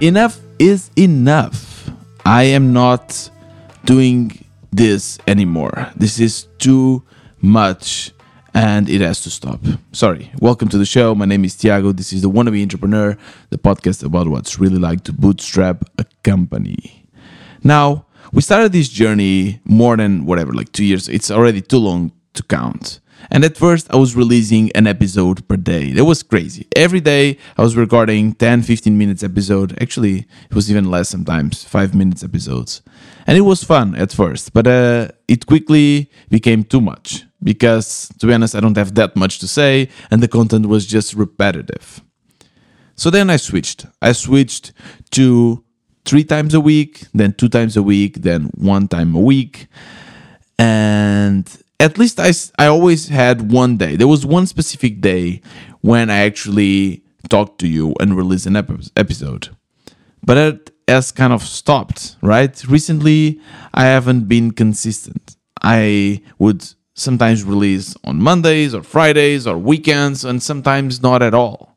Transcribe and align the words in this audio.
enough 0.00 0.38
is 0.58 0.90
enough. 0.96 1.90
I 2.24 2.44
am 2.44 2.72
not 2.72 3.30
doing 3.84 4.44
this 4.70 5.18
anymore. 5.26 5.90
This 5.96 6.20
is 6.20 6.48
too 6.58 7.02
much 7.40 8.12
and 8.52 8.88
it 8.88 9.00
has 9.00 9.22
to 9.22 9.30
stop. 9.30 9.60
Sorry. 9.92 10.30
Welcome 10.40 10.68
to 10.70 10.78
the 10.78 10.86
show. 10.86 11.14
My 11.14 11.24
name 11.24 11.44
is 11.44 11.56
Tiago. 11.56 11.92
This 11.92 12.12
is 12.12 12.22
the 12.22 12.30
Wannabe 12.30 12.62
Entrepreneur, 12.62 13.16
the 13.50 13.58
podcast 13.58 14.02
about 14.04 14.28
what's 14.28 14.58
really 14.58 14.78
like 14.78 15.04
to 15.04 15.12
bootstrap 15.12 15.84
a 15.98 16.04
company. 16.22 17.08
Now, 17.62 18.06
we 18.32 18.42
started 18.42 18.72
this 18.72 18.88
journey 18.88 19.60
more 19.64 19.96
than 19.96 20.26
whatever, 20.26 20.52
like 20.52 20.72
two 20.72 20.84
years. 20.84 21.08
It's 21.08 21.30
already 21.30 21.60
too 21.62 21.78
long 21.78 22.12
to 22.34 22.42
count. 22.42 23.00
And 23.30 23.44
at 23.44 23.56
first, 23.56 23.92
I 23.92 23.96
was 23.96 24.14
releasing 24.14 24.70
an 24.72 24.86
episode 24.86 25.46
per 25.48 25.56
day. 25.56 25.92
That 25.92 26.04
was 26.04 26.22
crazy. 26.22 26.66
Every 26.76 27.00
day, 27.00 27.38
I 27.56 27.62
was 27.62 27.76
recording 27.76 28.34
10, 28.34 28.62
15 28.62 28.96
minutes 28.96 29.22
episode. 29.22 29.76
Actually, 29.80 30.26
it 30.48 30.54
was 30.54 30.70
even 30.70 30.90
less 30.90 31.08
sometimes, 31.08 31.64
five 31.64 31.94
minutes 31.94 32.22
episodes. 32.22 32.82
And 33.26 33.36
it 33.36 33.42
was 33.42 33.64
fun 33.64 33.96
at 33.96 34.12
first, 34.12 34.52
but 34.52 34.66
uh, 34.66 35.08
it 35.26 35.46
quickly 35.46 36.10
became 36.28 36.62
too 36.62 36.80
much 36.80 37.24
because, 37.42 38.08
to 38.20 38.26
be 38.26 38.32
honest, 38.32 38.54
I 38.54 38.60
don't 38.60 38.76
have 38.76 38.94
that 38.94 39.16
much 39.16 39.40
to 39.40 39.48
say, 39.48 39.88
and 40.10 40.22
the 40.22 40.28
content 40.28 40.66
was 40.66 40.86
just 40.86 41.14
repetitive. 41.14 42.02
So 42.94 43.10
then 43.10 43.28
I 43.28 43.36
switched. 43.36 43.86
I 44.00 44.12
switched 44.12 44.72
to 45.10 45.64
three 46.04 46.24
times 46.24 46.54
a 46.54 46.60
week, 46.60 47.06
then 47.12 47.32
two 47.34 47.48
times 47.48 47.76
a 47.76 47.82
week, 47.82 48.22
then 48.22 48.50
one 48.54 48.88
time 48.88 49.14
a 49.14 49.20
week. 49.20 49.66
And 50.58 51.46
at 51.78 51.98
least 51.98 52.18
I, 52.18 52.32
I 52.58 52.66
always 52.66 53.08
had 53.08 53.52
one 53.52 53.76
day. 53.76 53.96
There 53.96 54.08
was 54.08 54.24
one 54.24 54.46
specific 54.46 55.00
day 55.00 55.40
when 55.80 56.10
I 56.10 56.18
actually 56.18 57.02
talked 57.28 57.58
to 57.60 57.68
you 57.68 57.94
and 58.00 58.16
released 58.16 58.46
an 58.46 58.56
episode. 58.56 59.48
But 60.24 60.36
it 60.36 60.70
has 60.88 61.12
kind 61.12 61.32
of 61.32 61.42
stopped, 61.42 62.16
right? 62.22 62.64
Recently, 62.68 63.40
I 63.74 63.84
haven't 63.84 64.28
been 64.28 64.52
consistent. 64.52 65.36
I 65.62 66.22
would 66.38 66.66
sometimes 66.94 67.44
release 67.44 67.94
on 68.04 68.22
Mondays 68.22 68.74
or 68.74 68.82
Fridays 68.82 69.46
or 69.46 69.58
weekends, 69.58 70.24
and 70.24 70.42
sometimes 70.42 71.02
not 71.02 71.22
at 71.22 71.34
all. 71.34 71.76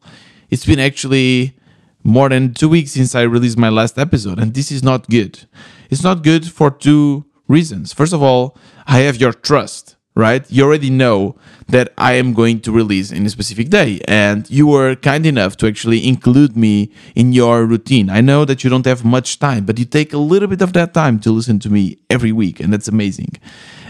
It's 0.49 0.65
been 0.65 0.79
actually 0.79 1.57
more 2.03 2.29
than 2.29 2.53
two 2.53 2.69
weeks 2.69 2.91
since 2.91 3.13
I 3.13 3.23
released 3.23 3.57
my 3.57 3.69
last 3.69 3.99
episode, 3.99 4.39
and 4.39 4.53
this 4.53 4.71
is 4.71 4.83
not 4.83 5.09
good. 5.09 5.45
It's 5.89 6.03
not 6.03 6.23
good 6.23 6.49
for 6.49 6.71
two 6.71 7.25
reasons. 7.47 7.91
First 7.91 8.13
of 8.13 8.23
all, 8.23 8.57
I 8.91 9.01
have 9.01 9.17
your 9.17 9.33
trust, 9.33 9.97
right? 10.15 10.43
You 10.49 10.63
already 10.63 10.89
know 10.89 11.35
that 11.67 11.93
I 11.95 12.13
am 12.13 12.33
going 12.33 12.59
to 12.61 12.71
release 12.71 13.11
in 13.11 13.23
a 13.23 13.29
specific 13.29 13.69
day, 13.69 14.01
and 14.07 14.49
you 14.49 14.65
were 14.65 14.95
kind 14.95 15.27
enough 15.27 15.57
to 15.57 15.67
actually 15.67 16.07
include 16.07 16.57
me 16.57 16.91
in 17.13 17.31
your 17.31 17.65
routine. 17.65 18.09
I 18.09 18.21
know 18.21 18.45
that 18.45 18.63
you 18.63 18.69
don't 18.71 18.87
have 18.87 19.05
much 19.05 19.37
time, 19.37 19.65
but 19.65 19.77
you 19.77 19.85
take 19.85 20.11
a 20.11 20.17
little 20.17 20.47
bit 20.47 20.63
of 20.63 20.73
that 20.73 20.95
time 20.95 21.19
to 21.19 21.31
listen 21.31 21.59
to 21.59 21.69
me 21.69 21.99
every 22.09 22.31
week, 22.31 22.59
and 22.59 22.73
that's 22.73 22.87
amazing. 22.87 23.33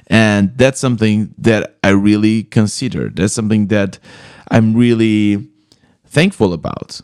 And 0.07 0.57
that's 0.57 0.81
something 0.81 1.33
that 1.37 1.77
I 1.81 1.91
really 1.91 2.43
consider. 2.43 3.07
That's 3.07 3.33
something 3.33 3.67
that 3.67 3.99
I'm 4.51 4.75
really 4.75 5.47
thankful 6.07 6.51
about. 6.51 6.99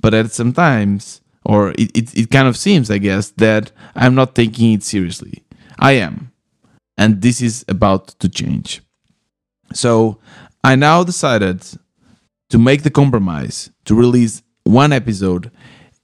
But 0.00 0.14
at 0.14 0.32
some 0.32 0.54
times, 0.54 1.20
or 1.44 1.72
it, 1.72 1.94
it, 1.94 2.16
it 2.16 2.30
kind 2.30 2.48
of 2.48 2.56
seems, 2.56 2.90
I 2.90 2.96
guess, 2.96 3.32
that 3.32 3.70
I'm 3.94 4.14
not 4.14 4.34
taking 4.34 4.72
it 4.72 4.82
seriously. 4.82 5.44
I 5.78 5.92
am. 5.92 6.30
And 6.96 7.22
this 7.22 7.40
is 7.40 7.64
about 7.68 8.08
to 8.20 8.28
change. 8.28 8.82
So 9.72 10.18
I 10.62 10.76
now 10.76 11.04
decided 11.04 11.64
to 12.50 12.58
make 12.58 12.82
the 12.82 12.90
compromise 12.90 13.70
to 13.86 13.94
release 13.94 14.42
one 14.62 14.92
episode 14.92 15.50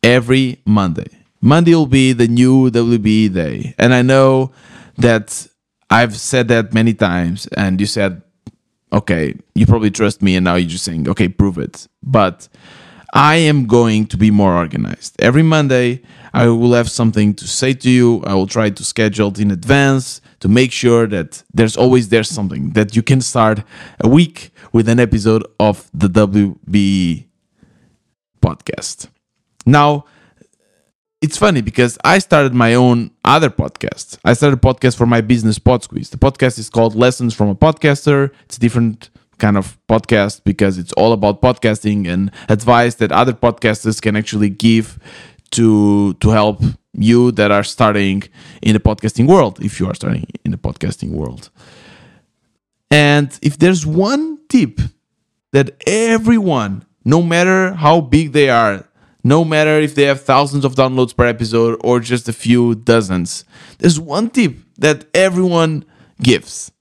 every 0.03 0.61
Monday. 0.67 1.07
Monday 1.41 1.75
will 1.75 1.87
be 1.87 2.13
the 2.13 2.29
new 2.29 2.71
WB 2.71 3.33
day. 3.33 3.75
And 3.79 3.95
I 3.95 4.03
know 4.03 4.53
that 4.99 5.47
I've 5.89 6.17
said 6.17 6.49
that 6.49 6.75
many 6.75 6.93
times, 6.93 7.47
and 7.57 7.81
you 7.81 7.87
said, 7.87 8.23
okay, 8.93 9.35
you 9.55 9.67
probably 9.67 9.91
trust 9.91 10.21
me, 10.23 10.37
and 10.37 10.45
now 10.45 10.57
you're 10.57 10.69
just 10.69 10.85
saying, 10.85 11.09
okay, 11.09 11.29
prove 11.29 11.59
it. 11.59 11.87
But 12.03 12.49
I 13.13 13.37
am 13.37 13.67
going 13.67 14.07
to 14.07 14.17
be 14.17 14.31
more 14.31 14.55
organized. 14.55 15.17
Every 15.21 15.43
Monday, 15.43 16.03
I 16.33 16.47
will 16.47 16.73
have 16.75 16.91
something 16.91 17.35
to 17.35 17.47
say 17.47 17.75
to 17.75 17.91
you. 17.91 18.23
I 18.25 18.35
will 18.35 18.47
try 18.47 18.71
to 18.71 18.85
schedule 18.85 19.29
it 19.29 19.41
in 19.41 19.51
advance 19.51 20.21
to 20.41 20.49
make 20.49 20.73
sure 20.73 21.07
that 21.09 21.43
there's 21.53 21.77
always 21.77 22.09
there's 22.09 22.29
something 22.29 22.71
that 22.71 22.95
you 22.95 23.03
can 23.03 23.21
start 23.21 23.63
a 24.01 24.09
week 24.09 24.51
with 24.73 24.89
an 24.89 25.01
episode 25.01 25.47
of 25.59 25.91
the 25.93 26.09
WB 26.09 27.27
podcast. 28.41 29.09
Now, 29.67 30.05
it's 31.21 31.37
funny 31.37 31.61
because 31.61 31.99
I 32.03 32.19
started 32.19 32.55
my 32.55 32.75
own 32.75 33.11
other 33.25 33.51
podcast. 33.51 34.19
I 34.25 34.33
started 34.33 34.59
a 34.59 34.61
podcast 34.61 34.97
for 34.97 35.05
my 35.05 35.21
business, 35.21 35.59
PodSqueeze. 35.59 36.11
The 36.11 36.17
podcast 36.17 36.59
is 36.59 36.71
called 36.71 36.95
Lessons 36.95 37.35
from 37.35 37.49
a 37.49 37.55
Podcaster. 37.55 38.31
It's 38.45 38.57
different 38.57 39.11
kind 39.41 39.57
of 39.57 39.77
podcast 39.89 40.45
because 40.45 40.79
it's 40.79 40.93
all 40.93 41.13
about 41.13 41.43
podcasting 41.43 42.07
and 42.07 42.31
advice 42.49 42.95
that 42.97 43.11
other 43.11 43.33
podcasters 43.33 44.01
can 44.01 44.15
actually 44.17 44.51
give 44.51 44.99
to 45.51 46.15
to 46.15 46.31
help 46.31 46.63
you 46.93 47.33
that 47.33 47.51
are 47.51 47.65
starting 47.65 48.23
in 48.63 48.75
the 48.75 48.81
podcasting 48.81 49.27
world 49.27 49.59
if 49.65 49.81
you 49.81 49.87
are 49.89 49.95
starting 49.95 50.27
in 50.45 50.51
the 50.51 50.59
podcasting 50.59 51.11
world. 51.11 51.51
And 52.91 53.37
if 53.43 53.59
there's 53.59 53.87
one 53.87 54.39
tip 54.49 54.81
that 55.53 55.71
everyone, 55.87 56.85
no 57.05 57.23
matter 57.23 57.75
how 57.75 58.01
big 58.01 58.33
they 58.33 58.51
are, 58.51 58.87
no 59.23 59.45
matter 59.45 59.79
if 59.79 59.95
they 59.95 60.05
have 60.05 60.21
thousands 60.23 60.65
of 60.65 60.75
downloads 60.75 61.17
per 61.17 61.27
episode 61.27 61.79
or 61.85 62.01
just 62.01 62.29
a 62.29 62.33
few 62.33 62.75
dozens. 62.75 63.45
There's 63.79 64.01
one 64.01 64.31
tip 64.31 64.57
that 64.79 65.05
everyone 65.15 65.85
gives. 66.23 66.73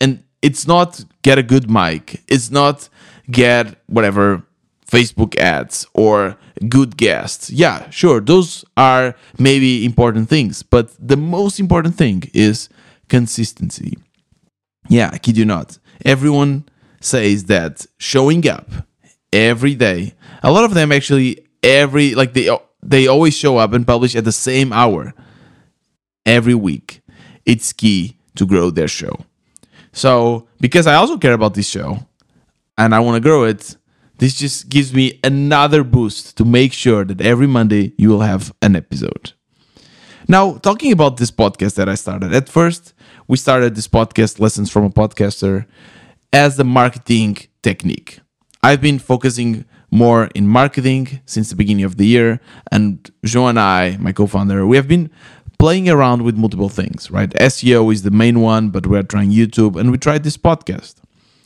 And 0.00 0.22
it's 0.42 0.66
not 0.66 1.04
get 1.22 1.38
a 1.38 1.42
good 1.42 1.70
mic. 1.70 2.22
It's 2.28 2.50
not 2.50 2.88
get 3.30 3.76
whatever 3.86 4.42
Facebook 4.86 5.36
ads 5.36 5.86
or 5.94 6.36
good 6.68 6.96
guests. 6.96 7.50
Yeah, 7.50 7.88
sure, 7.90 8.20
those 8.20 8.64
are 8.76 9.14
maybe 9.38 9.84
important 9.84 10.28
things, 10.28 10.62
but 10.62 10.90
the 10.98 11.16
most 11.16 11.60
important 11.60 11.94
thing 11.94 12.24
is 12.34 12.68
consistency. 13.08 13.98
Yeah, 14.88 15.10
I 15.12 15.18
kid 15.18 15.36
you 15.36 15.44
not. 15.44 15.78
Everyone 16.04 16.64
says 17.00 17.44
that 17.44 17.86
showing 17.98 18.48
up 18.48 18.68
every 19.32 19.74
day. 19.74 20.14
A 20.42 20.50
lot 20.50 20.64
of 20.64 20.74
them 20.74 20.92
actually 20.92 21.46
every 21.62 22.14
like 22.14 22.32
they 22.32 22.48
they 22.82 23.06
always 23.06 23.36
show 23.36 23.58
up 23.58 23.72
and 23.72 23.86
publish 23.86 24.16
at 24.16 24.24
the 24.24 24.32
same 24.32 24.72
hour 24.72 25.14
every 26.26 26.54
week. 26.54 27.02
It's 27.44 27.72
key 27.72 28.16
to 28.36 28.46
grow 28.46 28.70
their 28.70 28.88
show. 28.88 29.24
So, 29.92 30.46
because 30.60 30.86
I 30.86 30.94
also 30.94 31.18
care 31.18 31.32
about 31.32 31.54
this 31.54 31.68
show 31.68 31.98
and 32.78 32.94
I 32.94 33.00
want 33.00 33.16
to 33.16 33.28
grow 33.28 33.44
it, 33.44 33.76
this 34.18 34.34
just 34.34 34.68
gives 34.68 34.92
me 34.94 35.18
another 35.24 35.82
boost 35.82 36.36
to 36.36 36.44
make 36.44 36.72
sure 36.72 37.04
that 37.04 37.20
every 37.20 37.46
Monday 37.46 37.94
you 37.96 38.10
will 38.10 38.20
have 38.20 38.52
an 38.62 38.76
episode. 38.76 39.32
Now, 40.28 40.58
talking 40.58 40.92
about 40.92 41.16
this 41.16 41.30
podcast 41.30 41.74
that 41.76 41.88
I 41.88 41.94
started, 41.94 42.32
at 42.34 42.48
first, 42.48 42.92
we 43.26 43.36
started 43.36 43.74
this 43.74 43.88
podcast, 43.88 44.38
Lessons 44.38 44.70
from 44.70 44.84
a 44.84 44.90
Podcaster, 44.90 45.66
as 46.32 46.56
the 46.56 46.64
marketing 46.64 47.38
technique. 47.62 48.20
I've 48.62 48.80
been 48.80 48.98
focusing 48.98 49.64
more 49.90 50.28
in 50.34 50.46
marketing 50.46 51.20
since 51.26 51.50
the 51.50 51.56
beginning 51.56 51.84
of 51.84 51.96
the 51.96 52.06
year. 52.06 52.40
And 52.70 53.10
Joe 53.24 53.48
and 53.48 53.58
I, 53.58 53.96
my 53.98 54.12
co 54.12 54.26
founder, 54.26 54.66
we 54.66 54.76
have 54.76 54.86
been 54.86 55.10
playing 55.60 55.90
around 55.90 56.22
with 56.22 56.38
multiple 56.38 56.70
things, 56.70 57.10
right? 57.10 57.28
SEO 57.34 57.92
is 57.92 58.02
the 58.02 58.10
main 58.10 58.40
one, 58.40 58.70
but 58.70 58.86
we're 58.86 59.02
trying 59.02 59.30
YouTube 59.30 59.78
and 59.78 59.90
we 59.90 59.98
tried 59.98 60.24
this 60.24 60.38
podcast. 60.38 60.94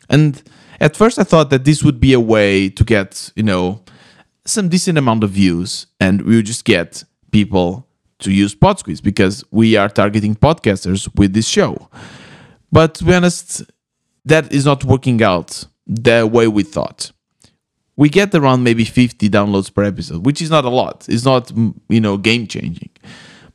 And 0.09 0.41
at 0.79 0.97
first 0.97 1.19
I 1.19 1.25
thought 1.25 1.51
that 1.51 1.65
this 1.65 1.83
would 1.83 1.99
be 1.99 2.13
a 2.13 2.21
way 2.21 2.69
to 2.69 2.85
get, 2.85 3.33
you 3.35 3.43
know, 3.43 3.83
some 4.45 4.69
decent 4.69 4.99
amount 4.99 5.25
of 5.25 5.31
views 5.31 5.89
and 5.99 6.23
we 6.23 6.37
would 6.37 6.47
just 6.47 6.65
get 6.65 7.03
people 7.33 7.89
to 8.21 8.31
use 8.31 8.55
PodSqueeze 8.55 9.03
because 9.03 9.43
we 9.51 9.75
are 9.75 9.89
targeting 9.89 10.37
podcasters 10.37 11.09
with 11.17 11.33
this 11.33 11.49
show. 11.49 11.91
But 12.71 12.95
to 12.95 13.05
be 13.05 13.15
honest, 13.15 13.65
that 14.27 14.53
is 14.53 14.65
not 14.65 14.85
working 14.85 15.25
out 15.25 15.65
the 15.89 16.25
way 16.25 16.47
we 16.47 16.63
thought. 16.63 17.11
We 17.97 18.09
get 18.09 18.33
around 18.33 18.63
maybe 18.63 18.85
50 18.85 19.29
downloads 19.29 19.75
per 19.75 19.83
episode, 19.83 20.25
which 20.25 20.41
is 20.41 20.51
not 20.51 20.65
a 20.65 20.71
lot. 20.71 21.05
It's 21.09 21.25
not, 21.25 21.51
you 21.89 22.01
know, 22.01 22.17
game 22.17 22.47
changing. 22.47 22.91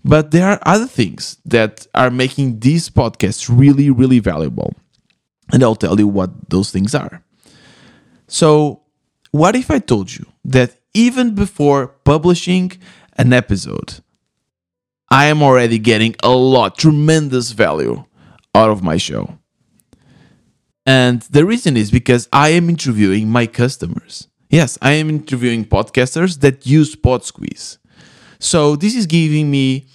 But 0.04 0.32
there 0.32 0.48
are 0.48 0.60
other 0.66 0.88
things 0.88 1.38
that 1.46 1.88
are 1.94 2.10
making 2.10 2.60
these 2.60 2.90
podcasts 2.90 3.50
really, 3.54 3.90
really 3.90 4.20
valuable. 4.20 4.74
And 5.52 5.64
I'll 5.64 5.76
tell 5.76 6.00
you 6.00 6.08
what 6.08 6.50
those 6.50 6.72
things 6.72 6.96
are. 6.96 7.24
So, 8.28 8.82
what 9.32 9.56
if 9.56 9.70
I 9.70 9.80
told 9.80 10.16
you 10.16 10.26
that 10.46 10.76
even 10.94 11.36
before 11.36 11.88
publishing 12.04 12.72
an 13.18 13.34
episode, 13.34 14.00
I 15.10 15.26
am 15.26 15.42
already 15.42 15.80
getting 15.80 16.16
a 16.24 16.30
lot, 16.30 16.78
tremendous 16.78 17.52
value 17.52 18.06
out 18.56 18.70
of 18.70 18.84
my 18.84 18.98
show? 18.98 19.38
And 20.86 21.22
the 21.24 21.46
reason 21.46 21.78
is 21.78 21.92
because 21.92 22.28
I 22.32 22.50
am 22.50 22.70
interviewing 22.70 23.30
my 23.30 23.46
customers. 23.46 24.28
Yes, 24.50 24.78
I 24.82 24.94
am 24.94 25.10
interviewing 25.10 25.66
podcasters 25.66 26.40
that 26.40 26.66
use 26.66 26.96
PodSqueeze. 26.96 27.78
So 28.40 28.76
this 28.76 28.96
is 28.96 29.06
giving 29.06 29.52
me 29.52 29.86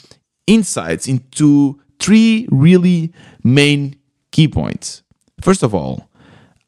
insights 0.47 1.09
into 1.09 1.81
three 1.99 2.47
really 2.51 3.13
main 3.43 3.97
key 4.31 4.49
points. 4.49 5.03
First 5.41 5.63
of 5.63 5.75
all, 5.75 6.09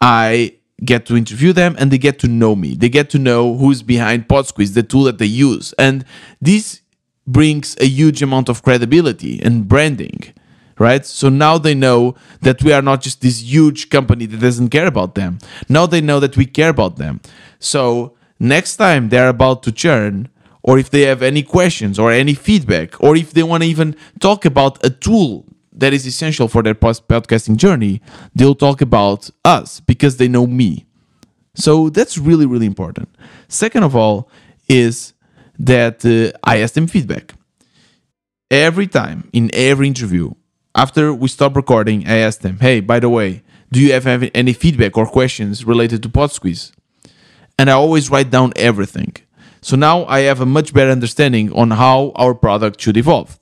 I 0.01 0.57
get 0.85 1.07
to 1.07 1.17
interview 1.17 1.53
them 1.53 1.75
and 1.79 1.91
they 1.91 1.99
get 1.99 2.19
to 2.21 2.29
know 2.29 2.55
me. 2.55 2.75
They 2.75 2.89
get 2.89 3.11
to 3.11 3.19
know 3.19 3.57
who's 3.57 3.83
behind 3.83 4.29
PodSqueeze, 4.29 4.75
the 4.75 4.83
tool 4.83 5.05
that 5.05 5.19
they 5.19 5.27
use. 5.27 5.73
And 5.79 6.05
this 6.41 6.83
brings 7.27 7.77
a 7.81 7.87
huge 7.87 8.23
amount 8.23 8.49
of 8.49 8.63
credibility 8.63 9.41
and 9.43 9.67
branding, 9.67 10.33
right? 10.79 11.05
So 11.05 11.29
now 11.29 11.59
they 11.59 11.75
know 11.75 12.15
that 12.43 12.63
we 12.63 12.73
are 12.73 12.83
not 12.83 13.01
just 13.01 13.21
this 13.21 13.43
huge 13.43 13.91
company 13.91 14.27
that 14.27 14.41
doesn't 14.41 14.69
care 14.69 14.87
about 14.87 15.15
them. 15.15 15.39
Now 15.69 15.87
they 15.87 16.01
know 16.01 16.21
that 16.21 16.37
we 16.37 16.47
care 16.47 16.69
about 16.69 16.97
them. 16.97 17.21
So 17.59 18.15
next 18.39 18.77
time 18.77 19.09
they're 19.09 19.29
about 19.29 19.63
to 19.65 19.73
churn, 19.73 20.29
or 20.67 20.79
if 20.79 20.91
they 20.91 21.03
have 21.03 21.23
any 21.23 21.43
questions 21.43 21.99
or 21.99 22.13
any 22.13 22.35
feedback, 22.35 23.01
or 23.01 23.17
if 23.17 23.33
they 23.33 23.43
want 23.43 23.63
to 23.63 23.69
even 23.69 23.97
talk 24.21 24.45
about 24.45 24.85
a 24.85 24.91
tool 24.91 25.47
that 25.73 25.95
is 25.95 26.07
essential 26.07 26.49
for 26.49 26.63
their 26.63 26.75
podcasting 26.75 27.57
journey, 27.57 28.01
they'll 28.35 28.55
talk 28.55 28.81
about 28.81 29.31
us 29.45 29.81
because 29.81 30.17
they 30.17 30.29
know 30.29 30.47
me. 30.47 30.87
So 31.55 31.89
that's 31.89 32.19
really, 32.19 32.47
really 32.47 32.67
important. 32.67 33.09
Second 33.49 33.85
of 33.85 33.95
all, 33.95 34.29
is 34.69 35.13
that 35.59 36.05
uh, 36.05 36.37
I 36.43 36.59
ask 36.59 36.75
them 36.75 36.87
feedback. 36.87 37.35
Every 38.51 38.87
time 38.87 39.29
in 39.33 39.51
every 39.55 39.87
interview, 39.87 40.33
after 40.75 41.15
we 41.15 41.29
stop 41.29 41.57
recording, 41.57 42.07
I 42.07 42.17
ask 42.17 42.41
them, 42.41 42.59
hey, 42.61 42.81
by 42.81 43.01
the 43.01 43.09
way, 43.09 43.43
do 43.73 43.81
you 43.81 43.93
have 43.93 44.07
any 44.07 44.53
feedback 44.53 44.97
or 44.97 45.07
questions 45.07 45.65
related 45.65 46.03
to 46.03 46.09
PodSqueeze? 46.09 46.73
And 47.59 47.71
I 47.71 47.73
always 47.73 48.11
write 48.11 48.31
down 48.31 48.53
everything. 48.57 49.15
So 49.67 49.75
now 49.75 50.05
I 50.05 50.21
have 50.21 50.41
a 50.41 50.47
much 50.47 50.73
better 50.73 50.93
understanding 50.93 51.53
on 51.53 51.73
how 51.73 52.13
our 52.15 52.35
product 52.35 52.81
should 52.81 52.97
evolve. 52.97 53.41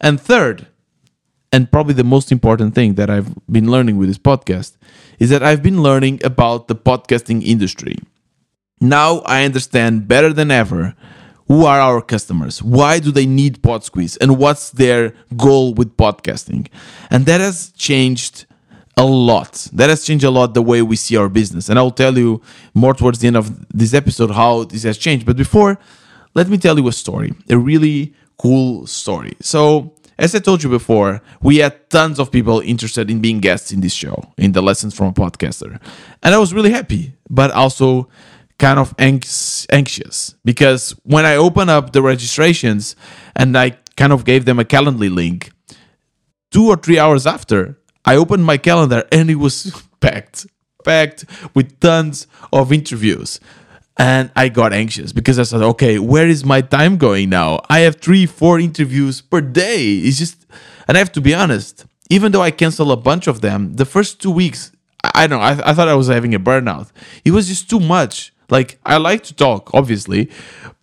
And 0.00 0.18
third, 0.18 0.66
and 1.52 1.70
probably 1.70 1.92
the 1.92 2.04
most 2.04 2.32
important 2.32 2.74
thing 2.74 2.94
that 2.94 3.10
I've 3.10 3.34
been 3.48 3.70
learning 3.70 3.98
with 3.98 4.08
this 4.08 4.16
podcast 4.16 4.78
is 5.18 5.28
that 5.28 5.42
I've 5.42 5.62
been 5.62 5.82
learning 5.82 6.24
about 6.24 6.68
the 6.68 6.74
podcasting 6.74 7.42
industry. 7.44 7.98
Now 8.80 9.18
I 9.26 9.44
understand 9.44 10.08
better 10.08 10.32
than 10.32 10.50
ever 10.50 10.94
who 11.48 11.66
are 11.66 11.80
our 11.80 12.00
customers, 12.00 12.62
why 12.62 12.98
do 12.98 13.12
they 13.12 13.26
need 13.26 13.60
PodSqueeze, 13.60 14.16
and 14.22 14.38
what's 14.38 14.70
their 14.70 15.12
goal 15.36 15.74
with 15.74 15.98
podcasting. 15.98 16.68
And 17.10 17.26
that 17.26 17.42
has 17.42 17.72
changed 17.72 18.46
a 18.96 19.04
lot. 19.04 19.68
That 19.72 19.90
has 19.90 20.04
changed 20.04 20.24
a 20.24 20.30
lot 20.30 20.54
the 20.54 20.62
way 20.62 20.82
we 20.82 20.96
see 20.96 21.16
our 21.16 21.28
business. 21.28 21.68
And 21.68 21.78
I'll 21.78 21.90
tell 21.90 22.16
you 22.16 22.42
more 22.74 22.94
towards 22.94 23.20
the 23.20 23.26
end 23.26 23.36
of 23.36 23.66
this 23.70 23.94
episode 23.94 24.30
how 24.30 24.64
this 24.64 24.82
has 24.82 24.98
changed. 24.98 25.26
But 25.26 25.36
before, 25.36 25.78
let 26.34 26.48
me 26.48 26.58
tell 26.58 26.78
you 26.78 26.88
a 26.88 26.92
story, 26.92 27.34
a 27.48 27.56
really 27.58 28.14
cool 28.38 28.86
story. 28.86 29.34
So, 29.40 29.94
as 30.18 30.34
I 30.34 30.38
told 30.38 30.62
you 30.62 30.68
before, 30.68 31.22
we 31.40 31.56
had 31.56 31.88
tons 31.90 32.18
of 32.18 32.30
people 32.30 32.60
interested 32.60 33.10
in 33.10 33.20
being 33.20 33.40
guests 33.40 33.72
in 33.72 33.80
this 33.80 33.94
show, 33.94 34.32
in 34.36 34.52
the 34.52 34.62
Lessons 34.62 34.94
from 34.94 35.06
a 35.06 35.12
Podcaster. 35.12 35.80
And 36.22 36.34
I 36.34 36.38
was 36.38 36.52
really 36.52 36.70
happy, 36.70 37.14
but 37.28 37.50
also 37.50 38.08
kind 38.58 38.78
of 38.78 38.94
anxious 38.98 40.36
because 40.44 40.94
when 41.02 41.24
I 41.24 41.34
opened 41.34 41.70
up 41.70 41.92
the 41.92 42.02
registrations 42.02 42.94
and 43.34 43.58
I 43.58 43.70
kind 43.96 44.12
of 44.12 44.24
gave 44.24 44.44
them 44.44 44.60
a 44.60 44.64
Calendly 44.64 45.12
link, 45.12 45.50
two 46.52 46.68
or 46.68 46.76
three 46.76 46.98
hours 46.98 47.26
after, 47.26 47.78
I 48.04 48.16
opened 48.16 48.44
my 48.44 48.58
calendar 48.58 49.04
and 49.12 49.30
it 49.30 49.36
was 49.36 49.82
packed, 50.00 50.46
packed 50.84 51.24
with 51.54 51.78
tons 51.80 52.26
of 52.52 52.72
interviews 52.72 53.40
and 53.96 54.30
I 54.34 54.48
got 54.48 54.72
anxious 54.72 55.12
because 55.12 55.38
I 55.38 55.42
said, 55.42 55.62
okay, 55.62 55.98
where 55.98 56.28
is 56.28 56.44
my 56.44 56.60
time 56.60 56.96
going 56.96 57.30
now? 57.30 57.60
I 57.68 57.80
have 57.80 57.96
three, 57.96 58.26
four 58.26 58.58
interviews 58.58 59.20
per 59.20 59.40
day. 59.40 59.98
It's 59.98 60.18
just, 60.18 60.46
and 60.88 60.96
I 60.96 60.98
have 60.98 61.12
to 61.12 61.20
be 61.20 61.34
honest, 61.34 61.84
even 62.10 62.32
though 62.32 62.42
I 62.42 62.50
cancel 62.50 62.90
a 62.92 62.96
bunch 62.96 63.26
of 63.26 63.40
them, 63.40 63.74
the 63.74 63.84
first 63.84 64.20
two 64.20 64.30
weeks, 64.30 64.72
I 65.02 65.26
don't 65.26 65.38
know, 65.38 65.44
I, 65.44 65.70
I 65.70 65.74
thought 65.74 65.88
I 65.88 65.94
was 65.94 66.08
having 66.08 66.34
a 66.34 66.40
burnout. 66.40 66.90
It 67.24 67.32
was 67.32 67.48
just 67.48 67.68
too 67.68 67.80
much. 67.80 68.32
Like, 68.48 68.78
I 68.84 68.96
like 68.96 69.22
to 69.24 69.34
talk, 69.34 69.72
obviously, 69.72 70.30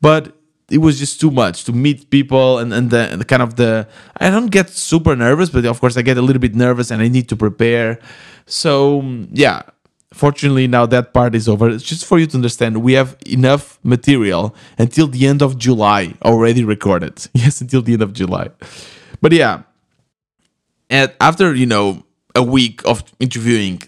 but 0.01 0.35
it 0.71 0.79
was 0.79 0.99
just 0.99 1.19
too 1.19 1.31
much 1.31 1.63
to 1.65 1.73
meet 1.73 2.09
people 2.09 2.59
and, 2.59 2.73
and 2.73 2.89
the, 2.89 3.15
the 3.17 3.25
kind 3.25 3.41
of 3.41 3.55
the, 3.55 3.87
I 4.17 4.29
don't 4.29 4.51
get 4.51 4.69
super 4.69 5.15
nervous, 5.15 5.49
but 5.49 5.65
of 5.65 5.79
course 5.79 5.97
I 5.97 6.01
get 6.01 6.17
a 6.17 6.21
little 6.21 6.39
bit 6.39 6.55
nervous 6.55 6.91
and 6.91 7.01
I 7.01 7.07
need 7.07 7.29
to 7.29 7.35
prepare. 7.35 7.99
So, 8.45 9.01
yeah, 9.31 9.63
fortunately 10.13 10.67
now 10.67 10.85
that 10.85 11.13
part 11.13 11.35
is 11.35 11.47
over. 11.47 11.69
It's 11.69 11.83
just 11.83 12.05
for 12.05 12.19
you 12.19 12.27
to 12.27 12.37
understand 12.37 12.81
we 12.83 12.93
have 12.93 13.17
enough 13.25 13.79
material 13.83 14.55
until 14.77 15.07
the 15.07 15.27
end 15.27 15.41
of 15.41 15.57
july 15.57 16.13
already 16.23 16.63
recorded. 16.63 17.27
Yes 17.33 17.61
until 17.61 17.81
the 17.81 17.93
end 17.93 18.01
of 18.01 18.13
july. 18.13 18.49
But 19.21 19.31
yeah 19.33 19.63
and 20.89 21.13
after 21.21 21.53
you 21.53 21.65
know 21.65 22.03
a 22.35 22.43
week 22.43 22.81
of 22.85 23.03
interviewing 23.19 23.81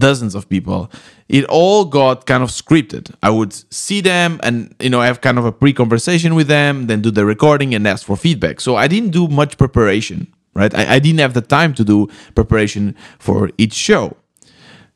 dozens 0.00 0.34
of 0.34 0.48
people 0.48 0.90
it 1.28 1.44
all 1.44 1.84
got 1.84 2.26
kind 2.26 2.42
of 2.42 2.50
scripted 2.50 3.14
i 3.22 3.30
would 3.30 3.52
see 3.72 4.00
them 4.00 4.40
and 4.42 4.74
you 4.80 4.90
know 4.90 5.00
have 5.00 5.20
kind 5.20 5.38
of 5.38 5.44
a 5.44 5.52
pre-conversation 5.52 6.34
with 6.34 6.48
them 6.48 6.86
then 6.88 7.00
do 7.00 7.10
the 7.10 7.24
recording 7.24 7.74
and 7.74 7.86
ask 7.86 8.04
for 8.04 8.16
feedback 8.16 8.60
so 8.60 8.76
i 8.76 8.86
didn't 8.88 9.10
do 9.10 9.28
much 9.28 9.56
preparation 9.58 10.26
right 10.54 10.74
i, 10.74 10.96
I 10.96 10.98
didn't 10.98 11.20
have 11.20 11.34
the 11.34 11.46
time 11.58 11.74
to 11.74 11.84
do 11.84 12.08
preparation 12.34 12.96
for 13.18 13.50
each 13.58 13.74
show 13.74 14.16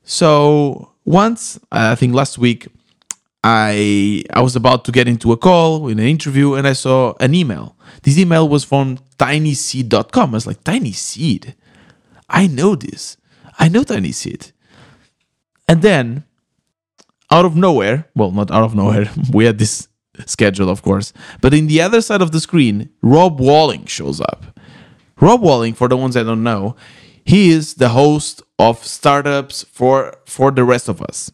so 0.05 0.93
once, 1.05 1.59
I 1.73 1.95
think 1.95 2.15
last 2.15 2.39
week, 2.39 2.69
I 3.43 4.23
I 4.33 4.41
was 4.41 4.57
about 4.57 4.85
to 4.87 4.93
get 4.93 5.09
into 5.09 5.33
a 5.33 5.37
call 5.37 5.89
in 5.89 5.99
an 5.99 6.07
interview 6.07 6.55
and 6.55 6.67
I 6.67 6.73
saw 6.73 7.15
an 7.21 7.35
email. 7.35 7.77
This 8.03 8.19
email 8.19 8.49
was 8.49 8.65
from 8.65 8.99
tinyseed.com. 9.19 10.31
I 10.31 10.33
was 10.33 10.47
like, 10.47 10.65
TinySeed? 10.65 11.55
I 12.29 12.47
know 12.47 12.75
this. 12.75 13.17
I 13.59 13.69
know 13.69 13.83
TinySeed. 13.83 14.53
And 15.69 15.83
then 15.83 16.25
out 17.31 17.45
of 17.45 17.57
nowhere, 17.57 18.09
well, 18.15 18.31
not 18.31 18.51
out 18.51 18.63
of 18.63 18.75
nowhere, 18.75 19.11
we 19.33 19.45
had 19.45 19.59
this 19.59 19.89
schedule, 20.27 20.69
of 20.69 20.83
course, 20.83 21.13
but 21.41 21.55
in 21.55 21.67
the 21.67 21.81
other 21.81 22.01
side 22.01 22.23
of 22.23 22.33
the 22.33 22.41
screen, 22.41 22.91
Rob 23.03 23.41
Walling 23.41 23.87
shows 23.87 24.21
up. 24.21 24.59
Rob 25.21 25.41
Walling, 25.41 25.75
for 25.75 25.89
the 25.89 25.97
ones 25.97 26.15
that 26.15 26.25
don't 26.25 26.43
know, 26.43 26.77
he 27.25 27.51
is 27.51 27.75
the 27.75 27.89
host 27.91 28.43
of 28.59 28.85
Startups 28.85 29.65
for 29.65 30.15
for 30.27 30.51
the 30.51 30.65
Rest 30.65 30.89
of 30.89 31.01
Us, 31.01 31.33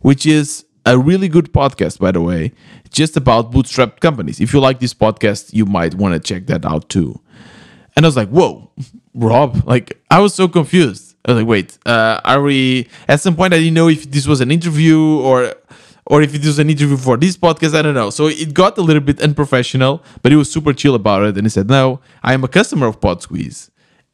which 0.00 0.24
is 0.24 0.64
a 0.86 0.98
really 0.98 1.28
good 1.28 1.52
podcast, 1.52 1.98
by 1.98 2.10
the 2.10 2.20
way, 2.20 2.52
just 2.90 3.16
about 3.16 3.52
bootstrapped 3.52 4.00
companies. 4.00 4.40
If 4.40 4.54
you 4.54 4.60
like 4.60 4.80
this 4.80 4.94
podcast, 4.94 5.52
you 5.52 5.66
might 5.66 5.94
want 5.94 6.14
to 6.14 6.20
check 6.20 6.46
that 6.46 6.64
out 6.64 6.88
too. 6.88 7.20
And 7.96 8.06
I 8.06 8.08
was 8.08 8.16
like, 8.16 8.30
whoa, 8.30 8.70
Rob, 9.14 9.62
like 9.66 10.00
I 10.10 10.20
was 10.20 10.34
so 10.34 10.48
confused. 10.48 11.09
I 11.24 11.32
was 11.32 11.40
like, 11.40 11.48
wait, 11.48 11.78
uh, 11.86 12.20
are 12.24 12.42
we 12.42 12.88
at 13.08 13.20
some 13.20 13.36
point 13.36 13.52
I 13.54 13.58
didn't 13.58 13.74
know 13.74 13.88
if 13.88 14.10
this 14.10 14.26
was 14.26 14.40
an 14.40 14.50
interview 14.50 15.00
or 15.20 15.54
or 16.06 16.22
if 16.22 16.34
it 16.34 16.44
was 16.44 16.58
an 16.58 16.70
interview 16.70 16.96
for 16.96 17.16
this 17.16 17.36
podcast, 17.36 17.74
I 17.74 17.82
don't 17.82 17.94
know. 17.94 18.10
So 18.10 18.26
it 18.26 18.52
got 18.52 18.76
a 18.78 18.82
little 18.82 19.02
bit 19.02 19.20
unprofessional, 19.20 20.02
but 20.22 20.32
he 20.32 20.36
was 20.36 20.50
super 20.50 20.72
chill 20.72 20.94
about 20.94 21.22
it. 21.24 21.36
And 21.36 21.46
he 21.46 21.50
said, 21.50 21.68
No, 21.68 22.00
I 22.22 22.34
am 22.34 22.42
a 22.42 22.48
customer 22.48 22.86
of 22.86 23.00
PodSqueeze 23.00 23.70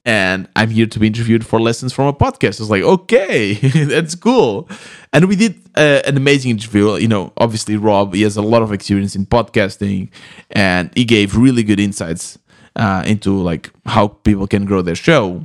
and 0.07 0.49
I'm 0.55 0.71
here 0.71 0.87
to 0.87 0.99
be 1.01 1.09
interviewed 1.09 1.45
for 1.45 1.61
lessons 1.61 1.93
from 1.93 2.07
a 2.07 2.13
podcast. 2.13 2.61
I 2.61 2.63
was 2.63 2.71
like, 2.71 2.85
okay, 2.85 3.55
that's 3.87 4.15
cool. 4.15 4.69
And 5.13 5.29
we 5.29 5.35
did 5.35 5.61
uh, 5.75 6.03
an 6.07 6.17
amazing 6.17 6.53
interview. 6.53 6.95
You 6.95 7.09
know, 7.09 7.33
obviously, 7.37 7.77
Rob, 7.77 8.15
he 8.15 8.23
has 8.23 8.37
a 8.37 8.43
lot 8.43 8.63
of 8.63 8.73
experience 8.73 9.17
in 9.17 9.27
podcasting 9.27 10.11
and 10.53 10.93
he 10.95 11.05
gave 11.05 11.37
really 11.37 11.65
good 11.65 11.81
insights 11.81 12.39
uh, 12.77 13.03
into 13.05 13.37
like 13.37 13.71
how 13.85 14.07
people 14.07 14.47
can 14.47 14.65
grow 14.65 14.81
their 14.81 14.95
show. 14.95 15.45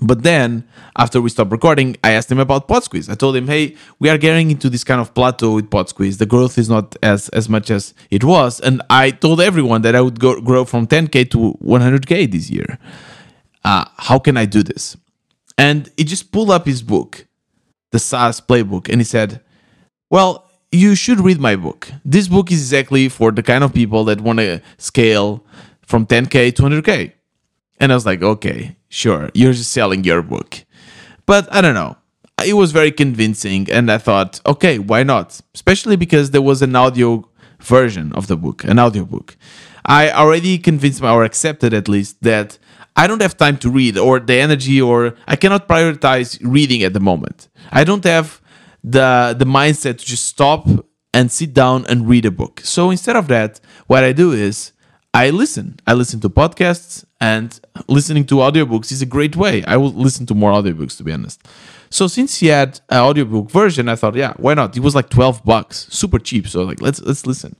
But 0.00 0.22
then, 0.22 0.64
after 0.96 1.20
we 1.20 1.28
stopped 1.28 1.52
recording, 1.52 1.96
I 2.02 2.12
asked 2.12 2.32
him 2.32 2.38
about 2.38 2.66
PodSqueeze. 2.66 3.10
I 3.10 3.14
told 3.14 3.36
him, 3.36 3.46
"Hey, 3.46 3.76
we 3.98 4.08
are 4.08 4.16
getting 4.16 4.50
into 4.50 4.70
this 4.70 4.84
kind 4.84 5.00
of 5.00 5.12
plateau 5.14 5.54
with 5.54 5.68
PodSqueeze. 5.68 6.16
The 6.16 6.26
growth 6.26 6.56
is 6.56 6.68
not 6.68 6.96
as 7.02 7.28
as 7.30 7.48
much 7.48 7.70
as 7.70 7.92
it 8.10 8.24
was." 8.24 8.58
And 8.60 8.80
I 8.88 9.10
told 9.10 9.40
everyone 9.40 9.82
that 9.82 9.94
I 9.94 10.00
would 10.00 10.18
go, 10.18 10.40
grow 10.40 10.64
from 10.64 10.86
10k 10.86 11.30
to 11.32 11.58
100k 11.62 12.30
this 12.30 12.48
year 12.50 12.78
uh, 13.64 13.84
how 13.96 14.18
can 14.18 14.36
I 14.36 14.46
do 14.46 14.62
this? 14.62 14.96
And 15.58 15.90
he 15.96 16.04
just 16.04 16.32
pulled 16.32 16.50
up 16.50 16.66
his 16.66 16.82
book, 16.82 17.26
the 17.90 17.98
SaaS 17.98 18.40
playbook, 18.40 18.88
and 18.88 19.00
he 19.00 19.04
said, 19.04 19.40
Well, 20.10 20.50
you 20.70 20.94
should 20.94 21.20
read 21.20 21.38
my 21.38 21.56
book. 21.56 21.90
This 22.04 22.28
book 22.28 22.50
is 22.50 22.60
exactly 22.60 23.08
for 23.08 23.30
the 23.30 23.42
kind 23.42 23.62
of 23.62 23.74
people 23.74 24.04
that 24.04 24.20
want 24.20 24.38
to 24.38 24.62
scale 24.78 25.44
from 25.86 26.06
10K 26.06 26.54
to 26.56 26.62
100K. 26.62 27.12
And 27.78 27.92
I 27.92 27.94
was 27.94 28.06
like, 28.06 28.22
Okay, 28.22 28.76
sure, 28.88 29.30
you're 29.34 29.52
just 29.52 29.72
selling 29.72 30.04
your 30.04 30.22
book. 30.22 30.64
But 31.26 31.52
I 31.52 31.60
don't 31.60 31.74
know. 31.74 31.96
It 32.44 32.54
was 32.54 32.72
very 32.72 32.90
convincing, 32.90 33.70
and 33.70 33.90
I 33.90 33.98
thought, 33.98 34.40
okay, 34.46 34.78
why 34.78 35.04
not? 35.04 35.40
Especially 35.54 35.96
because 35.96 36.32
there 36.32 36.42
was 36.42 36.60
an 36.60 36.74
audio 36.74 37.28
version 37.60 38.12
of 38.14 38.26
the 38.26 38.36
book, 38.36 38.64
an 38.64 38.78
audio 38.78 39.04
book. 39.04 39.36
I 39.84 40.10
already 40.10 40.58
convinced 40.58 41.02
or 41.02 41.24
accepted 41.24 41.72
at 41.74 41.88
least, 41.88 42.22
that 42.22 42.58
I 42.96 43.06
don't 43.06 43.22
have 43.22 43.36
time 43.36 43.56
to 43.58 43.70
read 43.70 43.96
or 43.96 44.20
the 44.20 44.34
energy 44.34 44.80
or 44.80 45.14
I 45.26 45.36
cannot 45.36 45.68
prioritize 45.68 46.38
reading 46.42 46.82
at 46.82 46.92
the 46.92 47.00
moment. 47.00 47.48
I 47.70 47.84
don't 47.84 48.04
have 48.04 48.40
the 48.84 49.34
the 49.38 49.44
mindset 49.44 49.98
to 49.98 50.04
just 50.04 50.26
stop 50.26 50.68
and 51.14 51.30
sit 51.30 51.54
down 51.54 51.86
and 51.88 52.08
read 52.08 52.26
a 52.26 52.30
book. 52.30 52.60
So 52.64 52.90
instead 52.90 53.16
of 53.16 53.28
that, 53.28 53.60
what 53.86 54.02
I 54.04 54.12
do 54.12 54.32
is 54.32 54.72
I 55.14 55.30
listen. 55.30 55.78
I 55.86 55.92
listen 55.92 56.20
to 56.20 56.30
podcasts 56.30 57.04
and 57.20 57.58
listening 57.86 58.24
to 58.26 58.36
audiobooks 58.36 58.90
is 58.90 59.02
a 59.02 59.06
great 59.06 59.36
way. 59.36 59.62
I 59.64 59.76
will 59.76 59.92
listen 59.92 60.24
to 60.26 60.34
more 60.34 60.52
audiobooks 60.52 60.96
to 60.96 61.04
be 61.04 61.12
honest. 61.12 61.46
So 61.90 62.06
since 62.06 62.40
he 62.40 62.46
had 62.46 62.80
an 62.88 63.00
audiobook 63.00 63.50
version, 63.50 63.88
I 63.90 63.96
thought, 63.96 64.14
yeah, 64.14 64.32
why 64.38 64.54
not? 64.54 64.74
It 64.74 64.80
was 64.80 64.94
like 64.94 65.10
12 65.10 65.44
bucks, 65.44 65.86
super 65.90 66.18
cheap. 66.18 66.48
So 66.48 66.62
like 66.62 66.80
let's 66.80 67.00
let's 67.02 67.26
listen. 67.26 67.56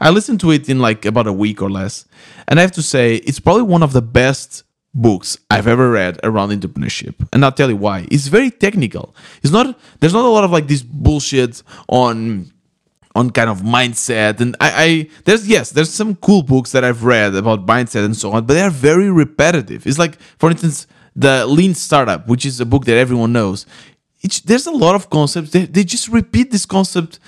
I 0.00 0.10
listened 0.10 0.40
to 0.40 0.50
it 0.52 0.68
in 0.68 0.78
like 0.78 1.04
about 1.04 1.26
a 1.26 1.32
week 1.32 1.60
or 1.60 1.70
less. 1.70 2.06
And 2.46 2.58
I 2.58 2.62
have 2.62 2.72
to 2.72 2.82
say, 2.82 3.16
it's 3.16 3.40
probably 3.40 3.64
one 3.64 3.82
of 3.82 3.92
the 3.92 4.02
best 4.02 4.62
books 4.94 5.36
I've 5.50 5.66
ever 5.66 5.90
read 5.90 6.18
around 6.22 6.50
entrepreneurship. 6.50 7.14
And 7.32 7.44
I'll 7.44 7.52
tell 7.52 7.68
you 7.68 7.76
why. 7.76 8.06
It's 8.10 8.28
very 8.28 8.50
technical. 8.50 9.14
It's 9.42 9.52
not 9.52 9.78
there's 10.00 10.14
not 10.14 10.24
a 10.24 10.28
lot 10.28 10.44
of 10.44 10.50
like 10.50 10.68
this 10.68 10.82
bullshit 10.82 11.62
on 11.88 12.50
on 13.18 13.30
kind 13.30 13.50
of 13.50 13.62
mindset. 13.62 14.40
And 14.40 14.56
I, 14.60 14.70
I 14.84 14.88
there's 15.24 15.48
yes 15.48 15.70
there's 15.70 15.92
some 16.00 16.14
cool 16.26 16.42
books 16.42 16.70
that 16.72 16.84
i've 16.84 17.02
read 17.04 17.34
about 17.34 17.66
mindset 17.66 18.04
and 18.04 18.16
so 18.16 18.32
on 18.32 18.46
but 18.46 18.54
they 18.54 18.62
are 18.68 18.70
very 18.90 19.10
repetitive. 19.10 19.86
It's 19.86 19.98
like 19.98 20.14
for 20.40 20.50
instance 20.50 20.86
the 21.16 21.34
lean 21.46 21.74
startup 21.74 22.28
which 22.28 22.44
is 22.46 22.60
a 22.60 22.66
book 22.66 22.84
that 22.86 22.96
everyone 22.96 23.32
knows. 23.32 23.66
It's, 24.20 24.40
there's 24.40 24.66
a 24.66 24.72
lot 24.72 24.94
of 24.96 25.10
concepts. 25.10 25.50
They, 25.50 25.64
they 25.66 25.84
just 25.84 26.08
repeat 26.08 26.50
this 26.50 26.66
concept 26.66 27.20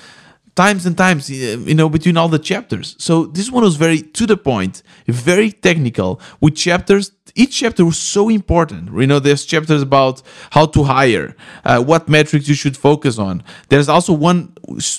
times 0.55 0.87
and 0.87 0.97
times 0.97 1.31
you 1.31 1.75
know 1.75 1.89
between 1.89 2.17
all 2.17 2.29
the 2.29 2.39
chapters. 2.39 2.97
So 2.99 3.27
this 3.27 3.51
one 3.51 3.63
was 3.63 3.77
very 3.77 4.01
to 4.03 4.27
the 4.27 4.37
point 4.37 4.83
very 5.07 5.53
technical 5.53 6.21
with 6.41 6.57
chapters 6.57 7.13
each 7.35 7.59
chapter 7.59 7.85
was 7.85 7.99
so 7.99 8.29
important. 8.29 8.93
You 8.93 9.07
know 9.07 9.19
there's 9.19 9.45
chapters 9.45 9.83
about 9.83 10.23
how 10.51 10.67
to 10.67 10.85
hire 10.85 11.37
uh, 11.65 11.83
what 11.83 12.09
metrics 12.09 12.49
you 12.49 12.55
should 12.55 12.77
focus 12.77 13.19
on. 13.19 13.43
There's 13.69 13.89
also 13.89 14.13
one 14.13 14.53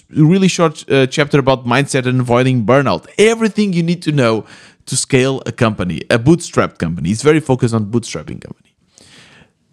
really 0.09 0.47
short 0.47 0.89
uh, 0.89 1.07
chapter 1.07 1.39
about 1.39 1.65
mindset 1.65 2.05
and 2.05 2.21
avoiding 2.21 2.65
burnout. 2.65 3.07
Everything 3.17 3.73
you 3.73 3.83
need 3.83 4.01
to 4.03 4.11
know 4.11 4.45
to 4.85 4.95
scale 4.95 5.41
a 5.45 5.51
company 5.51 6.01
a 6.09 6.17
bootstrapped 6.17 6.77
company. 6.77 7.11
It's 7.11 7.21
very 7.21 7.39
focused 7.39 7.73
on 7.73 7.85
bootstrapping 7.91 8.41
company 8.41 8.70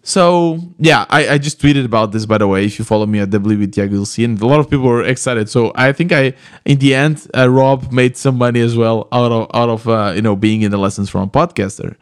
so 0.09 0.57
yeah, 0.79 1.05
I, 1.11 1.29
I 1.29 1.37
just 1.37 1.61
tweeted 1.61 1.85
about 1.85 2.11
this 2.11 2.25
by 2.25 2.39
the 2.39 2.47
way. 2.47 2.65
If 2.65 2.79
you 2.79 2.85
follow 2.85 3.05
me 3.05 3.19
at 3.19 3.29
WBTiago, 3.29 3.91
you'll 3.91 4.07
see, 4.07 4.23
and 4.23 4.41
a 4.41 4.47
lot 4.47 4.59
of 4.59 4.67
people 4.67 4.87
were 4.87 5.03
excited. 5.03 5.49
So 5.49 5.71
I 5.75 5.91
think 5.91 6.11
I, 6.11 6.33
in 6.65 6.79
the 6.79 6.95
end, 6.95 7.27
uh, 7.37 7.47
Rob 7.47 7.91
made 7.91 8.17
some 8.17 8.35
money 8.35 8.59
as 8.59 8.75
well 8.75 9.07
out 9.11 9.31
of 9.31 9.51
out 9.53 9.69
of 9.69 9.87
uh, 9.87 10.13
you 10.15 10.23
know 10.23 10.35
being 10.35 10.63
in 10.63 10.71
the 10.71 10.79
lessons 10.79 11.11
from 11.11 11.21
a 11.21 11.27
podcaster. 11.27 11.95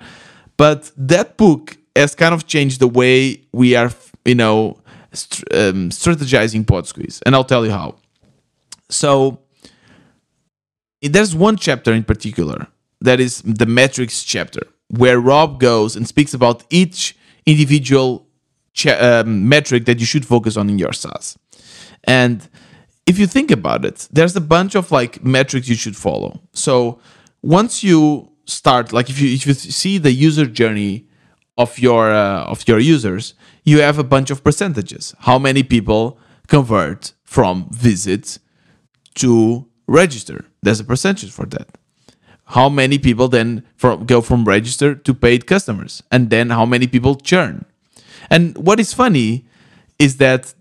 But 0.56 0.90
that 0.96 1.36
book 1.36 1.78
has 1.98 2.16
kind 2.16 2.34
of 2.34 2.48
changed 2.48 2.80
the 2.80 2.88
way 2.88 3.42
we 3.52 3.76
are, 3.76 3.92
you 4.24 4.36
know, 4.36 4.78
st- 5.12 5.54
um, 5.54 5.90
strategizing 5.90 6.64
PodSqueeze, 6.64 7.22
and 7.26 7.36
I'll 7.36 7.44
tell 7.44 7.66
you 7.66 7.72
how. 7.72 7.96
So 8.90 9.42
there's 11.02 11.36
one 11.36 11.58
chapter 11.58 11.92
in 11.92 12.06
particular 12.06 12.68
that 13.02 13.20
is 13.20 13.42
the 13.42 13.66
metrics 13.66 14.24
chapter 14.24 14.62
where 14.88 15.20
Rob 15.20 15.60
goes 15.60 15.98
and 15.98 16.08
speaks 16.08 16.34
about 16.34 16.64
each 16.70 17.17
individual 17.48 18.28
um, 19.00 19.50
metric 19.50 19.86
that 19.86 20.00
you 20.00 20.06
should 20.06 20.26
focus 20.26 20.58
on 20.58 20.70
in 20.70 20.78
your 20.78 20.94
SaaS. 20.94 21.38
And 22.04 22.48
if 23.08 23.18
you 23.18 23.26
think 23.26 23.50
about 23.50 23.86
it, 23.86 24.08
there's 24.12 24.36
a 24.36 24.42
bunch 24.42 24.76
of 24.76 24.92
like 24.92 25.24
metrics 25.24 25.68
you 25.68 25.76
should 25.76 25.96
follow. 25.96 26.40
So 26.54 27.00
once 27.42 27.84
you 27.84 28.30
start, 28.46 28.94
like 28.94 29.10
if 29.10 29.20
you 29.20 29.34
if 29.34 29.48
you 29.48 29.54
see 29.54 29.98
the 29.98 30.12
user 30.12 30.46
journey 30.46 31.08
of 31.58 31.80
your 31.80 32.12
uh, 32.12 32.44
of 32.44 32.68
your 32.68 32.80
users, 32.80 33.34
you 33.64 33.82
have 33.82 33.98
a 33.98 34.04
bunch 34.04 34.30
of 34.30 34.44
percentages. 34.44 35.16
How 35.20 35.40
many 35.40 35.64
people 35.64 36.20
convert 36.48 37.14
from 37.24 37.70
visit 37.72 38.38
to 39.16 39.68
register? 39.88 40.46
There's 40.62 40.82
a 40.82 40.84
percentage 40.84 41.32
for 41.32 41.46
that 41.48 41.77
how 42.48 42.70
many 42.70 42.98
people 42.98 43.28
then 43.28 43.64
from, 43.76 44.06
go 44.06 44.22
from 44.22 44.46
register 44.46 44.96
to 44.96 45.14
paid 45.14 45.48
customers 45.48 46.04
and 46.12 46.30
then 46.30 46.50
how 46.50 46.66
many 46.66 46.88
people 46.88 47.16
churn. 47.16 47.66
And 48.30 48.58
what 48.58 48.80
is 48.80 48.94
funny 48.94 49.46
is 50.00 50.18
that 50.18 50.54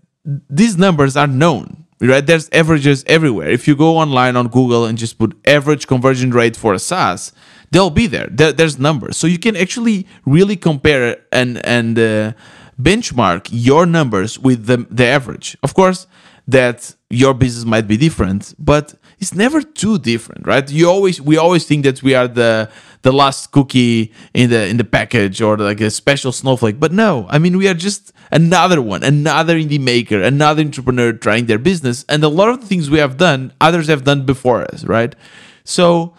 these 0.49 0.77
numbers 0.77 1.15
are 1.15 1.27
known 1.27 1.85
right? 1.99 2.25
There's 2.25 2.49
averages 2.51 3.03
everywhere. 3.07 3.49
If 3.49 3.67
you 3.67 3.75
go 3.75 3.97
online 3.97 4.35
on 4.35 4.47
google 4.49 4.85
and 4.85 4.97
just 4.97 5.17
put 5.17 5.35
average 5.47 5.87
conversion 5.87 6.31
rate 6.31 6.55
for 6.55 6.73
a 6.73 6.79
saas 6.79 7.31
they'll 7.71 7.89
be 7.89 8.07
there, 8.07 8.27
there 8.31 8.51
there's 8.53 8.79
numbers. 8.79 9.17
So 9.17 9.27
you 9.27 9.39
can 9.39 9.55
actually 9.55 10.07
really 10.25 10.55
compare 10.55 11.17
and 11.31 11.65
and 11.65 11.97
uh, 11.99 12.33
benchmark 12.81 13.49
your 13.51 13.85
numbers 13.85 14.39
with 14.39 14.65
the, 14.67 14.85
the 14.89 15.05
average. 15.05 15.57
Of 15.63 15.73
course 15.73 16.07
that 16.47 16.95
your 17.09 17.33
business 17.33 17.65
might 17.65 17.87
be 17.87 17.97
different 17.97 18.53
but 18.57 18.93
it's 19.19 19.33
never 19.33 19.61
too 19.61 19.97
different, 19.97 20.45
right? 20.45 20.69
You 20.69 20.89
always 20.89 21.19
we 21.19 21.37
always 21.37 21.65
think 21.65 21.83
that 21.85 22.03
we 22.03 22.13
are 22.13 22.27
the 22.27 22.69
the 23.01 23.11
last 23.11 23.51
cookie 23.51 24.13
in 24.33 24.49
the 24.49 24.67
in 24.67 24.77
the 24.77 24.83
package 24.83 25.41
or 25.41 25.57
like 25.57 25.81
a 25.81 25.89
special 25.89 26.31
snowflake, 26.31 26.79
but 26.79 26.91
no. 26.91 27.25
I 27.29 27.39
mean, 27.39 27.57
we 27.57 27.67
are 27.67 27.73
just 27.73 28.13
another 28.31 28.81
one, 28.81 29.03
another 29.03 29.55
indie 29.55 29.79
maker, 29.79 30.21
another 30.21 30.61
entrepreneur 30.61 31.13
trying 31.13 31.47
their 31.47 31.57
business, 31.57 32.05
and 32.09 32.23
a 32.23 32.27
lot 32.29 32.49
of 32.49 32.61
the 32.61 32.67
things 32.67 32.89
we 32.89 32.99
have 32.99 33.17
done, 33.17 33.53
others 33.59 33.87
have 33.87 34.03
done 34.03 34.25
before 34.25 34.61
us, 34.71 34.83
right? 34.83 35.15
So 35.63 36.13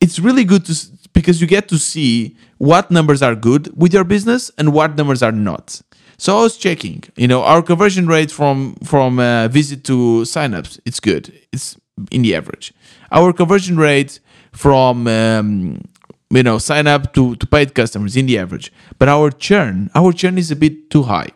it's 0.00 0.18
really 0.18 0.44
good 0.44 0.64
to 0.66 0.74
because 1.12 1.40
you 1.40 1.46
get 1.46 1.68
to 1.68 1.78
see 1.78 2.36
what 2.58 2.90
numbers 2.90 3.20
are 3.22 3.34
good 3.34 3.76
with 3.76 3.92
your 3.92 4.04
business 4.04 4.50
and 4.58 4.72
what 4.72 4.96
numbers 4.96 5.22
are 5.22 5.32
not. 5.32 5.82
So 6.18 6.38
I 6.38 6.42
was 6.42 6.56
checking, 6.56 7.02
you 7.16 7.26
know, 7.26 7.42
our 7.42 7.62
conversion 7.62 8.06
rate 8.06 8.30
from 8.30 8.76
from 8.84 9.18
uh, 9.18 9.48
visit 9.48 9.82
to 9.84 10.22
signups, 10.22 10.78
it's 10.84 11.00
good. 11.00 11.32
It's 11.52 11.76
in 12.10 12.22
the 12.22 12.34
average. 12.34 12.72
Our 13.10 13.32
conversion 13.32 13.76
rate 13.76 14.20
from 14.52 15.06
um, 15.06 15.82
you 16.30 16.42
know 16.42 16.58
sign 16.58 16.86
up 16.86 17.12
to, 17.14 17.36
to 17.36 17.46
paid 17.46 17.74
customers 17.74 18.16
in 18.16 18.26
the 18.26 18.38
average, 18.38 18.72
but 18.98 19.08
our 19.08 19.30
churn 19.30 19.90
our 19.94 20.12
churn 20.12 20.38
is 20.38 20.50
a 20.50 20.56
bit 20.56 20.90
too 20.90 21.04
high. 21.04 21.28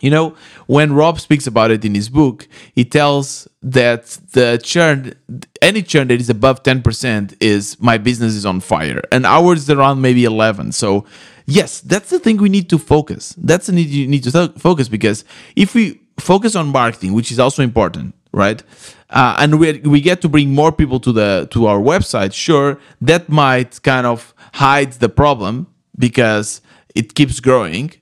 You 0.00 0.10
know, 0.10 0.36
when 0.66 0.92
Rob 0.92 1.18
speaks 1.18 1.46
about 1.46 1.70
it 1.70 1.84
in 1.84 1.94
his 1.94 2.08
book, 2.08 2.46
he 2.74 2.84
tells 2.84 3.48
that 3.62 4.06
the 4.32 4.60
churn, 4.62 5.14
any 5.60 5.82
churn 5.82 6.08
that 6.08 6.20
is 6.20 6.30
above 6.30 6.62
10% 6.62 7.36
is 7.40 7.80
my 7.80 7.98
business 7.98 8.34
is 8.34 8.46
on 8.46 8.60
fire. 8.60 9.02
And 9.10 9.26
ours 9.26 9.62
is 9.62 9.70
around 9.70 10.00
maybe 10.00 10.24
11. 10.24 10.72
So, 10.72 11.04
yes, 11.46 11.80
that's 11.80 12.10
the 12.10 12.20
thing 12.20 12.36
we 12.36 12.48
need 12.48 12.70
to 12.70 12.78
focus. 12.78 13.34
That's 13.38 13.66
the 13.66 13.72
need 13.72 13.88
you 13.88 14.06
need 14.06 14.22
to 14.24 14.48
focus 14.56 14.88
because 14.88 15.24
if 15.56 15.74
we 15.74 16.00
focus 16.18 16.54
on 16.54 16.68
marketing, 16.68 17.12
which 17.12 17.32
is 17.32 17.40
also 17.40 17.62
important, 17.62 18.14
right? 18.38 18.62
Uh, 19.10 19.34
and 19.38 19.58
we 19.58 19.80
we 19.80 20.00
get 20.00 20.22
to 20.22 20.28
bring 20.28 20.54
more 20.54 20.72
people 20.72 21.00
to 21.00 21.12
the 21.12 21.48
to 21.50 21.66
our 21.66 21.80
website. 21.92 22.32
Sure, 22.32 22.78
that 23.02 23.28
might 23.28 23.82
kind 23.82 24.06
of 24.06 24.32
hide 24.54 24.92
the 25.04 25.08
problem 25.08 25.66
because 25.98 26.62
it 26.94 27.14
keeps 27.14 27.40
growing. 27.40 27.92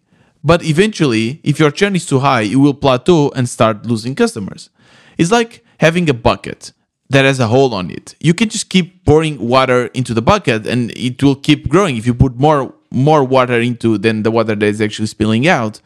But 0.45 0.63
eventually, 0.65 1.41
if 1.43 1.59
your 1.59 1.73
churn 1.73 1.97
is 1.97 2.07
too 2.07 2.21
high, 2.21 2.43
you 2.43 2.61
will 2.61 2.75
plateau 2.75 3.33
and 3.35 3.49
start 3.49 3.87
losing 3.87 4.15
customers. 4.15 4.71
It's 5.19 5.33
like 5.33 5.65
having 5.81 6.09
a 6.09 6.15
bucket 6.15 6.73
that 7.09 7.25
has 7.25 7.41
a 7.41 7.49
hole 7.49 7.73
on 7.75 7.91
it. 7.91 8.15
You 8.21 8.35
can 8.35 8.49
just 8.49 8.69
keep 8.69 9.05
pouring 9.05 9.39
water 9.39 9.87
into 9.87 10.13
the 10.15 10.23
bucket 10.23 10.67
and 10.67 10.93
it 10.97 11.23
will 11.23 11.37
keep 11.37 11.69
growing. 11.69 11.97
If 11.97 12.07
you 12.07 12.15
put 12.15 12.37
more 12.39 12.73
more 12.91 13.25
water 13.25 13.59
into 13.61 13.99
than 13.99 14.23
the 14.23 14.31
water 14.31 14.55
that 14.55 14.67
is 14.67 14.81
actually 14.81 15.09
spilling 15.17 15.47
out, 15.49 15.81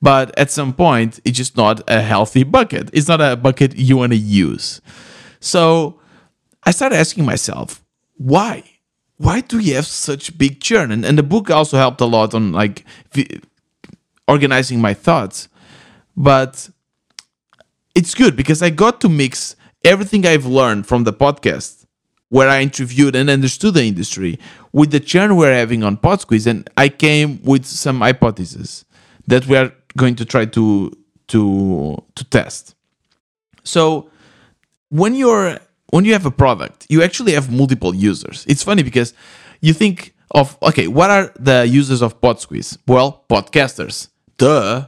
but 0.00 0.36
at 0.38 0.50
some 0.50 0.72
point, 0.72 1.20
it's 1.24 1.36
just 1.36 1.56
not 1.56 1.82
a 1.88 2.00
healthy 2.00 2.42
bucket. 2.44 2.90
It's 2.92 3.08
not 3.08 3.20
a 3.20 3.36
bucket 3.36 3.76
you 3.76 3.96
want 3.96 4.12
to 4.12 4.18
use. 4.18 4.80
So 5.40 6.00
I 6.62 6.70
started 6.70 6.96
asking 6.96 7.24
myself, 7.24 7.82
why? 8.16 8.64
Why 9.16 9.40
do 9.40 9.58
you 9.58 9.74
have 9.74 9.86
such 9.86 10.36
big 10.36 10.60
churn? 10.60 10.90
And, 10.90 11.04
and 11.04 11.16
the 11.16 11.22
book 11.22 11.50
also 11.50 11.76
helped 11.76 12.00
a 12.00 12.06
lot 12.06 12.34
on 12.34 12.52
like 12.52 12.84
organizing 14.26 14.80
my 14.80 14.94
thoughts. 14.94 15.48
But 16.16 16.70
it's 17.94 18.14
good 18.14 18.36
because 18.36 18.62
I 18.62 18.70
got 18.70 19.00
to 19.02 19.08
mix 19.08 19.56
everything 19.84 20.26
I've 20.26 20.46
learned 20.46 20.86
from 20.86 21.04
the 21.04 21.12
podcast 21.12 21.86
where 22.28 22.48
I 22.48 22.62
interviewed 22.62 23.14
and 23.14 23.30
understood 23.30 23.74
the 23.74 23.84
industry 23.84 24.38
with 24.72 24.90
the 24.90 25.00
churn 25.00 25.36
we're 25.36 25.54
having 25.54 25.84
on 25.84 25.96
PodSqueeze. 25.96 26.46
And 26.46 26.68
I 26.76 26.88
came 26.88 27.40
with 27.42 27.64
some 27.64 28.00
hypotheses 28.00 28.84
that 29.26 29.46
we 29.46 29.56
are 29.56 29.72
going 29.96 30.16
to 30.16 30.24
try 30.24 30.44
to 30.46 30.92
to 31.28 31.96
to 32.14 32.24
test. 32.24 32.74
So 33.64 34.10
when 34.90 35.14
you're 35.14 35.58
when 35.90 36.04
you 36.04 36.12
have 36.12 36.26
a 36.26 36.30
product, 36.30 36.86
you 36.88 37.02
actually 37.02 37.32
have 37.32 37.50
multiple 37.50 37.94
users. 37.94 38.44
It's 38.48 38.62
funny 38.62 38.82
because 38.82 39.14
you 39.60 39.72
think 39.72 40.14
of 40.30 40.58
okay, 40.62 40.88
what 40.88 41.10
are 41.10 41.32
the 41.38 41.66
users 41.66 42.02
of 42.02 42.20
PodSqueeze? 42.20 42.78
Well, 42.86 43.24
podcasters. 43.28 44.08
Duh. 44.36 44.86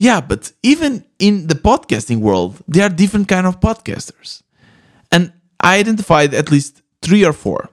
Yeah, 0.00 0.20
but 0.20 0.52
even 0.62 1.04
in 1.18 1.48
the 1.48 1.56
podcasting 1.56 2.20
world, 2.20 2.62
there 2.68 2.86
are 2.86 2.88
different 2.88 3.26
kind 3.26 3.46
of 3.46 3.58
podcasters. 3.58 4.42
And 5.10 5.32
I 5.60 5.78
identified 5.78 6.34
at 6.34 6.52
least 6.52 6.82
three 7.02 7.24
or 7.24 7.32
four. 7.32 7.68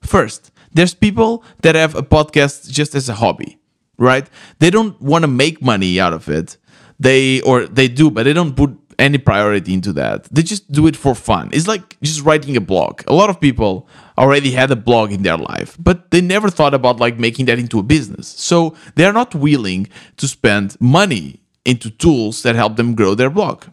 First, 0.00 0.52
there's 0.72 0.94
people 0.94 1.42
that 1.62 1.74
have 1.74 1.96
a 1.96 2.02
podcast 2.02 2.70
just 2.70 2.94
as 2.94 3.08
a 3.08 3.14
hobby 3.14 3.58
right? 3.98 4.28
They 4.58 4.70
don't 4.70 5.00
want 5.00 5.22
to 5.22 5.28
make 5.28 5.62
money 5.62 6.00
out 6.00 6.12
of 6.12 6.28
it. 6.28 6.56
They 6.98 7.40
or 7.42 7.66
they 7.66 7.88
do, 7.88 8.10
but 8.10 8.24
they 8.24 8.32
don't 8.32 8.54
put 8.54 8.78
any 8.98 9.18
priority 9.18 9.74
into 9.74 9.92
that. 9.94 10.24
They 10.24 10.42
just 10.42 10.70
do 10.70 10.86
it 10.86 10.96
for 10.96 11.14
fun. 11.14 11.50
It's 11.52 11.66
like 11.66 12.00
just 12.00 12.22
writing 12.22 12.56
a 12.56 12.60
blog. 12.60 13.02
A 13.06 13.14
lot 13.14 13.30
of 13.30 13.40
people 13.40 13.88
already 14.16 14.52
had 14.52 14.70
a 14.70 14.76
blog 14.76 15.12
in 15.12 15.22
their 15.22 15.36
life, 15.36 15.76
but 15.78 16.10
they 16.10 16.20
never 16.20 16.50
thought 16.50 16.74
about 16.74 17.00
like 17.00 17.18
making 17.18 17.46
that 17.46 17.58
into 17.58 17.78
a 17.78 17.82
business. 17.82 18.28
So 18.28 18.76
they 18.94 19.04
are 19.04 19.12
not 19.12 19.34
willing 19.34 19.88
to 20.18 20.28
spend 20.28 20.80
money 20.80 21.40
into 21.64 21.90
tools 21.90 22.42
that 22.42 22.54
help 22.54 22.76
them 22.76 22.94
grow 22.94 23.14
their 23.14 23.30
blog. 23.30 23.64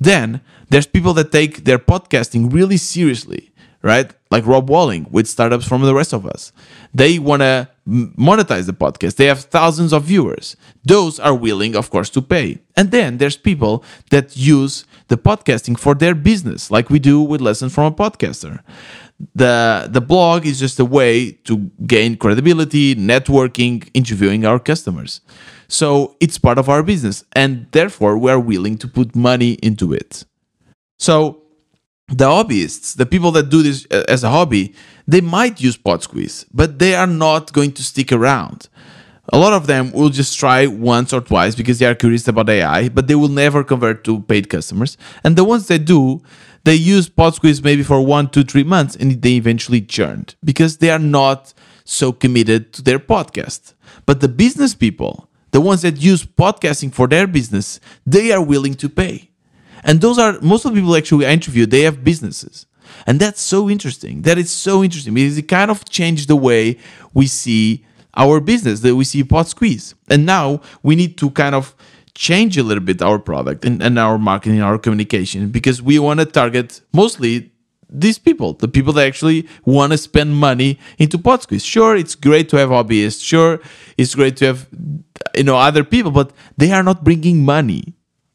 Then 0.00 0.40
there's 0.68 0.86
people 0.86 1.14
that 1.14 1.32
take 1.32 1.64
their 1.64 1.78
podcasting 1.78 2.52
really 2.52 2.76
seriously, 2.76 3.52
right? 3.82 4.12
Like 4.30 4.46
Rob 4.46 4.68
Walling 4.68 5.06
with 5.10 5.26
startups 5.26 5.66
from 5.66 5.82
the 5.82 5.94
rest 5.94 6.12
of 6.12 6.26
us. 6.26 6.52
They 6.92 7.18
want 7.18 7.40
to 7.40 7.68
monetize 7.86 8.66
the 8.66 8.72
podcast. 8.72 9.16
They 9.16 9.26
have 9.26 9.40
thousands 9.40 9.92
of 9.92 10.04
viewers. 10.04 10.56
Those 10.84 11.20
are 11.20 11.34
willing, 11.34 11.76
of 11.76 11.90
course, 11.90 12.10
to 12.10 12.22
pay. 12.22 12.60
And 12.76 12.90
then 12.90 13.18
there's 13.18 13.36
people 13.36 13.84
that 14.10 14.36
use 14.36 14.84
the 15.08 15.16
podcasting 15.16 15.78
for 15.78 15.94
their 15.94 16.14
business, 16.14 16.70
like 16.70 16.90
we 16.90 16.98
do 16.98 17.20
with 17.20 17.40
Lessons 17.40 17.74
from 17.74 17.92
a 17.92 17.94
Podcaster. 17.94 18.60
The, 19.34 19.88
the 19.90 20.00
blog 20.00 20.44
is 20.46 20.58
just 20.58 20.80
a 20.80 20.84
way 20.84 21.32
to 21.44 21.70
gain 21.86 22.16
credibility, 22.16 22.94
networking, 22.96 23.88
interviewing 23.94 24.44
our 24.44 24.58
customers. 24.58 25.20
So 25.68 26.16
it's 26.20 26.38
part 26.38 26.58
of 26.58 26.68
our 26.68 26.82
business, 26.82 27.24
and 27.32 27.66
therefore 27.72 28.18
we 28.18 28.30
are 28.30 28.40
willing 28.40 28.76
to 28.78 28.88
put 28.88 29.14
money 29.14 29.52
into 29.62 29.92
it. 29.92 30.24
So 30.98 31.43
the 32.08 32.26
hobbyists, 32.26 32.96
the 32.96 33.06
people 33.06 33.30
that 33.32 33.48
do 33.48 33.62
this 33.62 33.86
uh, 33.90 34.04
as 34.08 34.24
a 34.24 34.30
hobby, 34.30 34.74
they 35.06 35.20
might 35.20 35.60
use 35.60 35.76
PodSqueeze, 35.76 36.46
but 36.52 36.78
they 36.78 36.94
are 36.94 37.06
not 37.06 37.52
going 37.52 37.72
to 37.72 37.82
stick 37.82 38.12
around. 38.12 38.68
A 39.32 39.38
lot 39.38 39.54
of 39.54 39.66
them 39.66 39.90
will 39.92 40.10
just 40.10 40.38
try 40.38 40.66
once 40.66 41.12
or 41.12 41.22
twice 41.22 41.54
because 41.54 41.78
they 41.78 41.86
are 41.86 41.94
curious 41.94 42.28
about 42.28 42.50
AI, 42.50 42.90
but 42.90 43.06
they 43.06 43.14
will 43.14 43.28
never 43.28 43.64
convert 43.64 44.04
to 44.04 44.20
paid 44.20 44.50
customers. 44.50 44.98
And 45.24 45.34
the 45.34 45.44
ones 45.44 45.66
that 45.68 45.86
do, 45.86 46.20
they 46.64 46.74
use 46.74 47.08
PodSqueeze 47.08 47.64
maybe 47.64 47.82
for 47.82 48.02
one, 48.02 48.28
two, 48.28 48.44
three 48.44 48.64
months, 48.64 48.96
and 48.96 49.22
they 49.22 49.32
eventually 49.36 49.80
churned 49.80 50.34
because 50.44 50.76
they 50.76 50.90
are 50.90 50.98
not 50.98 51.54
so 51.84 52.12
committed 52.12 52.74
to 52.74 52.82
their 52.82 52.98
podcast. 52.98 53.72
But 54.04 54.20
the 54.20 54.28
business 54.28 54.74
people, 54.74 55.30
the 55.52 55.60
ones 55.60 55.82
that 55.82 56.02
use 56.02 56.24
podcasting 56.24 56.92
for 56.92 57.06
their 57.06 57.26
business, 57.26 57.80
they 58.04 58.30
are 58.30 58.42
willing 58.42 58.74
to 58.74 58.90
pay. 58.90 59.30
And 59.84 60.00
those 60.00 60.18
are 60.18 60.40
most 60.40 60.64
of 60.64 60.74
the 60.74 60.80
people 60.80 60.96
actually 60.96 61.26
I 61.26 61.32
interviewed, 61.32 61.70
they 61.70 61.82
have 61.82 62.02
businesses. 62.02 62.66
And 63.06 63.20
that's 63.20 63.40
so 63.40 63.68
interesting. 63.68 64.22
That 64.22 64.38
is 64.38 64.50
so 64.50 64.82
interesting 64.82 65.14
because 65.14 65.38
it 65.38 65.48
kind 65.48 65.70
of 65.70 65.84
changed 65.88 66.28
the 66.28 66.36
way 66.36 66.78
we 67.12 67.26
see 67.26 67.84
our 68.16 68.40
business, 68.40 68.80
that 68.80 68.94
we 68.94 69.04
see 69.04 69.24
PodSqueeze. 69.24 69.94
And 70.08 70.24
now 70.24 70.60
we 70.82 70.96
need 70.96 71.18
to 71.18 71.30
kind 71.30 71.54
of 71.54 71.74
change 72.14 72.56
a 72.56 72.62
little 72.62 72.82
bit 72.82 73.02
our 73.02 73.18
product 73.18 73.64
and, 73.64 73.82
and 73.82 73.98
our 73.98 74.18
marketing, 74.18 74.62
our 74.62 74.78
communication, 74.78 75.50
because 75.50 75.82
we 75.82 75.98
want 75.98 76.20
to 76.20 76.26
target 76.26 76.80
mostly 76.92 77.50
these 77.90 78.18
people, 78.18 78.54
the 78.54 78.68
people 78.68 78.92
that 78.92 79.06
actually 79.06 79.48
want 79.64 79.92
to 79.92 79.98
spend 79.98 80.36
money 80.36 80.78
into 80.98 81.18
PodSqueeze. 81.18 81.64
Sure, 81.64 81.96
it's 81.96 82.14
great 82.14 82.48
to 82.50 82.56
have 82.56 82.70
hobbyists. 82.70 83.24
Sure, 83.24 83.60
it's 83.98 84.14
great 84.14 84.36
to 84.38 84.46
have 84.46 84.68
you 85.34 85.44
know 85.44 85.56
other 85.56 85.84
people, 85.84 86.10
but 86.10 86.32
they 86.56 86.72
are 86.72 86.82
not 86.82 87.04
bringing 87.04 87.44
money 87.44 87.94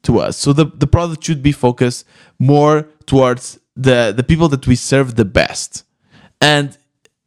to 0.09 0.19
us. 0.19 0.37
So 0.37 0.53
the, 0.53 0.65
the 0.65 0.87
product 0.87 1.23
should 1.23 1.43
be 1.43 1.51
focused 1.51 2.05
more 2.39 2.75
towards 3.05 3.59
the 3.75 4.13
the 4.19 4.25
people 4.31 4.47
that 4.53 4.65
we 4.67 4.75
serve 4.75 5.07
the 5.21 5.27
best. 5.39 5.83
And 6.41 6.77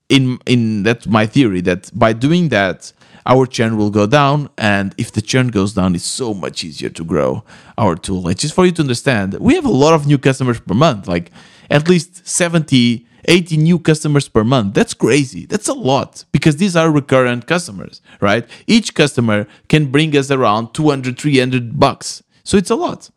in 0.08 0.24
in 0.46 0.82
that's 0.82 1.06
my 1.06 1.24
theory 1.34 1.60
that 1.68 1.90
by 2.04 2.12
doing 2.26 2.44
that 2.48 2.92
our 3.24 3.46
churn 3.46 3.72
will 3.78 3.90
go 4.00 4.06
down. 4.20 4.50
And 4.58 4.86
if 4.98 5.08
the 5.16 5.22
churn 5.30 5.48
goes 5.58 5.72
down 5.78 5.94
it's 5.94 6.12
so 6.22 6.28
much 6.34 6.64
easier 6.68 6.90
to 6.98 7.04
grow 7.12 7.44
our 7.78 7.94
tool. 8.04 8.20
Like 8.26 8.38
just 8.38 8.54
for 8.54 8.64
you 8.66 8.72
to 8.72 8.82
understand 8.82 9.34
we 9.48 9.54
have 9.54 9.68
a 9.74 9.78
lot 9.84 9.94
of 9.94 10.06
new 10.10 10.18
customers 10.18 10.58
per 10.60 10.74
month 10.74 11.02
like 11.14 11.30
at 11.70 11.88
least 11.88 12.26
70 12.26 13.06
80 13.26 13.56
new 13.56 13.78
customers 13.78 14.28
per 14.28 14.42
month. 14.42 14.74
That's 14.74 14.94
crazy. 14.94 15.46
That's 15.46 15.68
a 15.68 15.78
lot 15.92 16.24
because 16.32 16.56
these 16.56 16.74
are 16.74 16.90
recurrent 16.90 17.46
customers 17.46 18.02
right? 18.20 18.44
Each 18.66 18.88
customer 19.02 19.46
can 19.68 19.82
bring 19.94 20.16
us 20.16 20.28
around 20.32 20.74
200 20.74 21.16
300 21.16 21.78
bucks 21.78 22.24
so 22.44 22.56
it's 22.56 22.70
a 22.70 22.74
lot. 22.76 23.10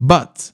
But 0.00 0.52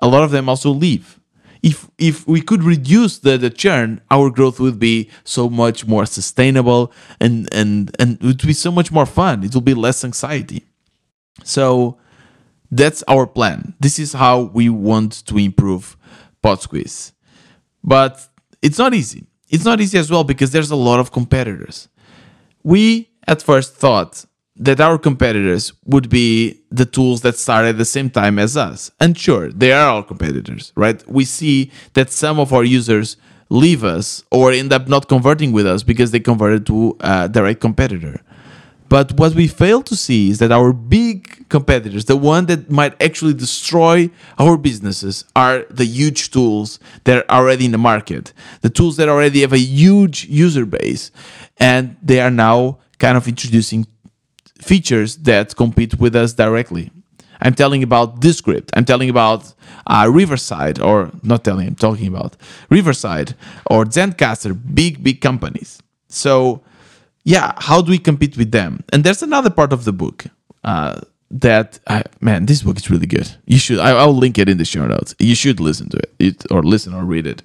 a 0.00 0.08
lot 0.08 0.22
of 0.22 0.30
them 0.30 0.48
also 0.48 0.70
leave. 0.70 1.18
If 1.62 1.90
if 1.98 2.26
we 2.28 2.40
could 2.40 2.62
reduce 2.62 3.18
the, 3.18 3.36
the 3.36 3.50
churn, 3.50 4.00
our 4.10 4.30
growth 4.30 4.60
would 4.60 4.78
be 4.78 5.10
so 5.24 5.50
much 5.50 5.86
more 5.86 6.06
sustainable 6.06 6.92
and, 7.20 7.52
and 7.52 7.94
and 7.98 8.14
it 8.14 8.22
would 8.22 8.46
be 8.46 8.52
so 8.52 8.70
much 8.70 8.92
more 8.92 9.06
fun. 9.06 9.42
It 9.42 9.52
will 9.54 9.60
be 9.60 9.74
less 9.74 10.04
anxiety. 10.04 10.64
So 11.42 11.98
that's 12.70 13.02
our 13.08 13.26
plan. 13.26 13.74
This 13.80 13.98
is 13.98 14.12
how 14.12 14.42
we 14.54 14.68
want 14.68 15.26
to 15.26 15.38
improve 15.38 15.96
PodSqueeze. 16.44 17.12
But 17.82 18.24
it's 18.62 18.78
not 18.78 18.94
easy. 18.94 19.26
It's 19.48 19.64
not 19.64 19.80
easy 19.80 19.98
as 19.98 20.10
well 20.10 20.24
because 20.24 20.52
there's 20.52 20.70
a 20.70 20.76
lot 20.76 21.00
of 21.00 21.10
competitors. 21.10 21.88
We 22.62 23.10
at 23.26 23.42
first 23.42 23.74
thought 23.74 24.24
that 24.58 24.80
our 24.80 24.98
competitors 24.98 25.72
would 25.84 26.08
be 26.08 26.60
the 26.70 26.84
tools 26.84 27.20
that 27.22 27.36
start 27.36 27.64
at 27.64 27.78
the 27.78 27.84
same 27.84 28.10
time 28.10 28.38
as 28.38 28.56
us. 28.56 28.90
And 28.98 29.16
sure, 29.16 29.50
they 29.50 29.72
are 29.72 29.88
our 29.88 30.02
competitors, 30.02 30.72
right? 30.74 31.06
We 31.08 31.24
see 31.24 31.70
that 31.94 32.10
some 32.10 32.40
of 32.40 32.52
our 32.52 32.64
users 32.64 33.16
leave 33.50 33.84
us 33.84 34.24
or 34.30 34.52
end 34.52 34.72
up 34.72 34.88
not 34.88 35.08
converting 35.08 35.52
with 35.52 35.66
us 35.66 35.82
because 35.82 36.10
they 36.10 36.20
converted 36.20 36.66
to 36.66 36.96
a 37.00 37.28
direct 37.28 37.60
competitor. 37.60 38.20
But 38.88 39.12
what 39.18 39.34
we 39.34 39.48
fail 39.48 39.82
to 39.82 39.94
see 39.94 40.30
is 40.30 40.38
that 40.38 40.50
our 40.50 40.72
big 40.72 41.48
competitors, 41.50 42.06
the 42.06 42.16
one 42.16 42.46
that 42.46 42.70
might 42.70 43.00
actually 43.02 43.34
destroy 43.34 44.10
our 44.38 44.56
businesses, 44.56 45.24
are 45.36 45.64
the 45.68 45.84
huge 45.84 46.30
tools 46.30 46.80
that 47.04 47.26
are 47.28 47.38
already 47.38 47.66
in 47.66 47.72
the 47.72 47.78
market. 47.78 48.32
The 48.62 48.70
tools 48.70 48.96
that 48.96 49.08
already 49.08 49.42
have 49.42 49.52
a 49.52 49.58
huge 49.58 50.24
user 50.24 50.64
base 50.64 51.10
and 51.58 51.96
they 52.02 52.20
are 52.20 52.30
now 52.30 52.78
kind 52.98 53.16
of 53.16 53.28
introducing 53.28 53.86
features 54.60 55.16
that 55.18 55.56
compete 55.56 55.98
with 55.98 56.14
us 56.16 56.32
directly. 56.32 56.90
I'm 57.40 57.54
telling 57.54 57.82
about 57.82 58.20
Descript. 58.20 58.70
I'm 58.74 58.84
telling 58.84 59.08
about 59.08 59.54
uh, 59.86 60.08
Riverside, 60.12 60.80
or 60.80 61.10
not 61.22 61.44
telling, 61.44 61.68
I'm 61.68 61.74
talking 61.74 62.08
about 62.08 62.36
Riverside 62.68 63.34
or 63.70 63.84
Zencastr, 63.84 64.58
big, 64.74 65.02
big 65.02 65.20
companies. 65.20 65.80
So, 66.08 66.62
yeah, 67.24 67.52
how 67.58 67.82
do 67.82 67.90
we 67.90 67.98
compete 67.98 68.36
with 68.36 68.50
them? 68.50 68.82
And 68.92 69.04
there's 69.04 69.22
another 69.22 69.50
part 69.50 69.72
of 69.72 69.84
the 69.84 69.92
book 69.92 70.24
uh, 70.64 71.00
that, 71.30 71.78
I, 71.86 72.02
man, 72.20 72.46
this 72.46 72.62
book 72.62 72.76
is 72.76 72.90
really 72.90 73.06
good. 73.06 73.28
You 73.46 73.58
should, 73.58 73.78
I, 73.78 74.04
will 74.04 74.14
link 74.14 74.38
it 74.38 74.48
in 74.48 74.58
the 74.58 74.64
show 74.64 74.86
notes. 74.86 75.14
You 75.18 75.34
should 75.34 75.60
listen 75.60 75.88
to 75.90 75.98
it, 75.98 76.14
it 76.18 76.50
or 76.50 76.62
listen 76.62 76.94
or 76.94 77.04
read 77.04 77.26
it, 77.26 77.42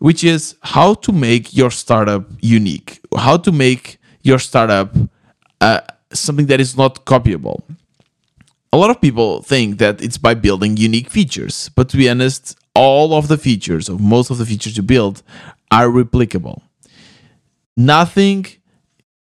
which 0.00 0.22
is 0.24 0.56
how 0.62 0.94
to 0.94 1.12
make 1.12 1.56
your 1.56 1.70
startup 1.70 2.26
unique, 2.40 3.00
how 3.16 3.36
to 3.38 3.52
make 3.52 3.98
your 4.22 4.38
startup 4.38 4.94
uh, 5.60 5.80
something 6.12 6.46
that 6.46 6.60
is 6.60 6.76
not 6.76 7.04
copyable. 7.04 7.62
A 8.72 8.76
lot 8.76 8.90
of 8.90 9.00
people 9.00 9.42
think 9.42 9.78
that 9.78 10.02
it's 10.02 10.18
by 10.18 10.34
building 10.34 10.76
unique 10.76 11.10
features, 11.10 11.70
but 11.74 11.88
to 11.90 11.96
be 11.96 12.10
honest, 12.10 12.58
all 12.74 13.14
of 13.14 13.28
the 13.28 13.38
features, 13.38 13.88
of 13.88 14.00
most 14.00 14.30
of 14.30 14.38
the 14.38 14.44
features 14.44 14.76
you 14.76 14.82
build, 14.82 15.22
are 15.70 15.86
replicable. 15.86 16.62
Nothing 17.76 18.46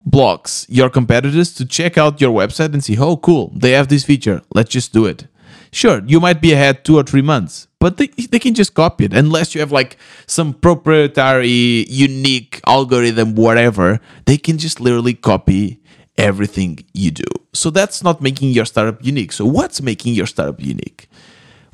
blocks 0.04 0.66
your 0.68 0.90
competitors 0.90 1.54
to 1.54 1.64
check 1.64 1.98
out 1.98 2.20
your 2.20 2.32
website 2.32 2.72
and 2.72 2.82
see, 2.82 2.98
oh, 2.98 3.16
cool, 3.16 3.52
they 3.54 3.72
have 3.72 3.88
this 3.88 4.04
feature, 4.04 4.42
let's 4.54 4.70
just 4.70 4.92
do 4.92 5.06
it. 5.06 5.26
Sure, 5.74 6.02
you 6.06 6.20
might 6.20 6.40
be 6.40 6.52
ahead 6.52 6.84
two 6.84 6.96
or 6.96 7.02
three 7.02 7.22
months, 7.22 7.66
but 7.78 7.96
they, 7.96 8.08
they 8.08 8.38
can 8.38 8.52
just 8.52 8.74
copy 8.74 9.06
it 9.06 9.14
unless 9.14 9.54
you 9.54 9.60
have 9.60 9.72
like 9.72 9.96
some 10.26 10.52
proprietary, 10.52 11.86
unique 11.88 12.60
algorithm, 12.66 13.34
whatever. 13.34 13.98
They 14.26 14.36
can 14.36 14.58
just 14.58 14.80
literally 14.80 15.14
copy 15.14 15.81
everything 16.18 16.84
you 16.92 17.10
do. 17.10 17.24
So 17.52 17.70
that's 17.70 18.02
not 18.02 18.20
making 18.20 18.50
your 18.50 18.64
startup 18.64 19.04
unique. 19.04 19.32
So 19.32 19.44
what's 19.44 19.80
making 19.80 20.14
your 20.14 20.26
startup 20.26 20.60
unique? 20.60 21.08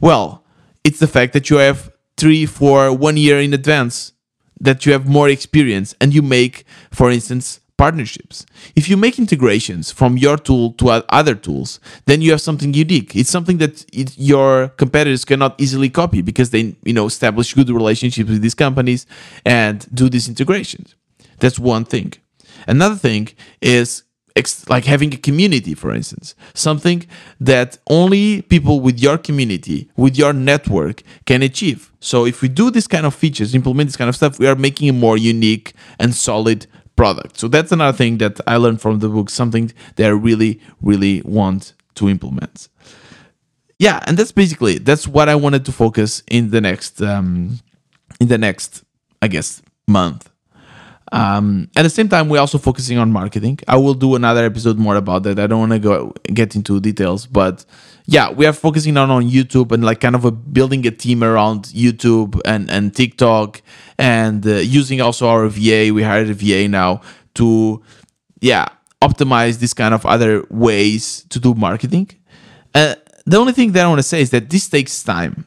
Well, 0.01 0.45
it's 0.85 0.99
the 0.99 1.07
fact 1.07 1.33
that 1.33 1.51
you 1.51 1.57
have 1.57 1.91
three, 2.17 2.47
four, 2.47 2.93
one 2.93 3.17
year 3.17 3.41
in 3.41 3.53
advance 3.53 4.13
that 4.61 4.85
you 4.85 4.93
have 4.93 5.09
more 5.09 5.29
experience 5.29 5.95
and 6.01 6.13
you 6.13 6.23
make, 6.23 6.65
for 6.91 7.11
instance, 7.11 7.61
partnerships. 7.77 8.45
If 8.75 8.89
you 8.89 8.97
make 8.97 9.19
integrations 9.19 9.93
from 9.93 10.19
your 10.19 10.37
tool 10.37 10.73
to 10.75 10.91
other 11.09 11.37
tools, 11.37 11.79
then 12.07 12.21
you 12.21 12.33
have 12.33 12.41
something 12.41 12.75
unique. 12.75 13.15
It's 13.15 13.31
something 13.31 13.59
that 13.59 13.85
it, 13.93 14.19
your 14.19 14.69
competitors 14.71 15.25
cannot 15.25 15.55
easily 15.61 15.89
copy 15.89 16.21
because 16.21 16.51
they, 16.51 16.75
you 16.83 16.93
know, 16.93 17.07
establish 17.07 17.55
good 17.55 17.71
relationships 17.71 18.29
with 18.29 18.43
these 18.43 18.55
companies 18.55 19.07
and 19.47 19.87
do 19.95 20.09
these 20.09 20.29
integrations. 20.29 20.97
That's 21.39 21.59
one 21.59 21.85
thing. 21.85 22.15
Another 22.67 22.97
thing 22.97 23.29
is 23.63 24.03
like 24.69 24.85
having 24.85 25.13
a 25.13 25.17
community, 25.17 25.75
for 25.75 25.93
instance, 25.95 26.35
something 26.55 27.07
that 27.41 27.79
only 27.89 28.43
people 28.43 28.81
with 28.81 28.99
your 29.01 29.19
community, 29.19 29.91
with 29.97 30.17
your 30.17 30.33
network 30.33 31.03
can 31.27 31.43
achieve. 31.43 31.91
So 32.01 32.27
if 32.27 32.43
we 32.43 32.49
do 32.49 32.71
this 32.71 32.87
kind 32.87 33.07
of 33.07 33.15
features, 33.15 33.55
implement 33.55 33.89
this 33.89 33.97
kind 33.97 34.09
of 34.09 34.17
stuff, 34.17 34.39
we 34.39 34.47
are 34.47 34.55
making 34.57 34.89
a 34.89 34.93
more 34.93 35.17
unique 35.17 35.73
and 35.99 36.15
solid 36.15 36.67
product. 36.97 37.39
So 37.39 37.49
that's 37.49 37.73
another 37.73 37.97
thing 37.97 38.19
that 38.19 38.41
I 38.47 38.57
learned 38.57 38.81
from 38.81 38.99
the 38.99 39.09
book, 39.09 39.31
something 39.31 39.73
that 39.97 40.07
I 40.07 40.11
really, 40.11 40.61
really 40.81 41.23
want 41.25 41.75
to 41.97 42.09
implement. 42.09 42.69
yeah, 43.79 44.03
and 44.07 44.17
that's 44.17 44.33
basically. 44.33 44.79
That's 44.79 45.07
what 45.07 45.29
I 45.29 45.35
wanted 45.35 45.65
to 45.67 45.73
focus 45.73 46.23
in 46.29 46.51
the 46.51 46.61
next 46.61 47.01
um, 47.01 47.61
in 48.21 48.29
the 48.29 48.39
next, 48.39 48.85
I 49.23 49.29
guess, 49.29 49.63
month. 49.87 50.31
Um, 51.13 51.71
at 51.77 51.83
the 51.83 51.91
same 51.91 52.09
time, 52.09 52.29
we're 52.29 52.41
also 52.41 52.59
focusing 52.59 52.99
on 52.99 53.13
marketing. 53.13 53.59
I 53.67 53.77
will 53.77 53.95
do 53.95 54.15
another 54.15 54.45
episode 54.45 54.79
more 54.79 54.97
about 54.97 55.23
that. 55.23 55.39
I 55.39 55.47
don't 55.47 55.61
want 55.61 55.73
to 55.73 55.79
go 55.79 56.13
get 56.25 56.55
into 56.55 56.81
details, 56.81 57.27
but 57.27 57.65
yeah, 58.07 58.31
we 58.31 58.47
are 58.47 58.53
focusing 58.53 58.97
on 58.97 59.11
on 59.11 59.25
YouTube 59.29 59.73
and 59.73 59.85
like 59.85 60.01
kind 60.01 60.15
of 60.15 60.25
a, 60.25 60.31
building 60.31 60.87
a 60.87 60.91
team 60.91 61.23
around 61.23 61.65
YouTube 61.65 62.41
and 62.45 62.71
and 62.71 62.95
TikTok 62.95 63.63
and 63.99 64.47
uh, 64.47 64.57
using 64.57 65.01
also 65.01 65.29
our 65.29 65.49
VA. 65.49 65.91
We 65.93 66.03
hired 66.03 66.31
a 66.31 66.35
VA 66.35 66.69
now 66.69 67.01
to 67.35 67.83
yeah 68.41 68.69
optimize 69.03 69.59
this 69.59 69.75
kind 69.75 69.95
of 69.95 70.05
other 70.05 70.45
ways 70.51 71.25
to 71.31 71.39
do 71.39 71.55
marketing. 71.55 72.11
Uh, 72.75 72.95
the 73.27 73.37
only 73.37 73.53
thing 73.53 73.73
that 73.73 73.85
I 73.85 73.89
want 73.89 73.99
to 73.99 74.03
say 74.03 74.21
is 74.21 74.31
that 74.31 74.51
this 74.51 74.69
takes 74.69 75.03
time 75.03 75.47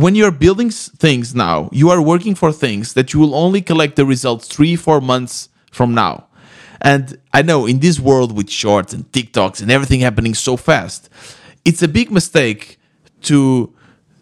when 0.00 0.14
you're 0.14 0.30
building 0.30 0.70
things 0.70 1.34
now, 1.34 1.68
you 1.72 1.90
are 1.90 2.00
working 2.00 2.36
for 2.36 2.52
things 2.52 2.94
that 2.94 3.12
you 3.12 3.18
will 3.18 3.34
only 3.34 3.60
collect 3.60 3.96
the 3.96 4.06
results 4.06 4.46
three, 4.46 4.76
four 4.76 5.00
months 5.00 5.48
from 5.72 5.92
now. 5.92 6.28
And 6.80 7.18
I 7.32 7.42
know 7.42 7.66
in 7.66 7.80
this 7.80 7.98
world 7.98 8.36
with 8.36 8.48
shorts 8.48 8.92
and 8.92 9.10
TikToks 9.10 9.60
and 9.60 9.72
everything 9.72 9.98
happening 9.98 10.34
so 10.34 10.56
fast, 10.56 11.08
it's 11.64 11.82
a 11.82 11.88
big 11.88 12.12
mistake 12.12 12.78
to 13.22 13.74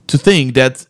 to 0.06 0.16
think 0.16 0.54
that 0.54 0.86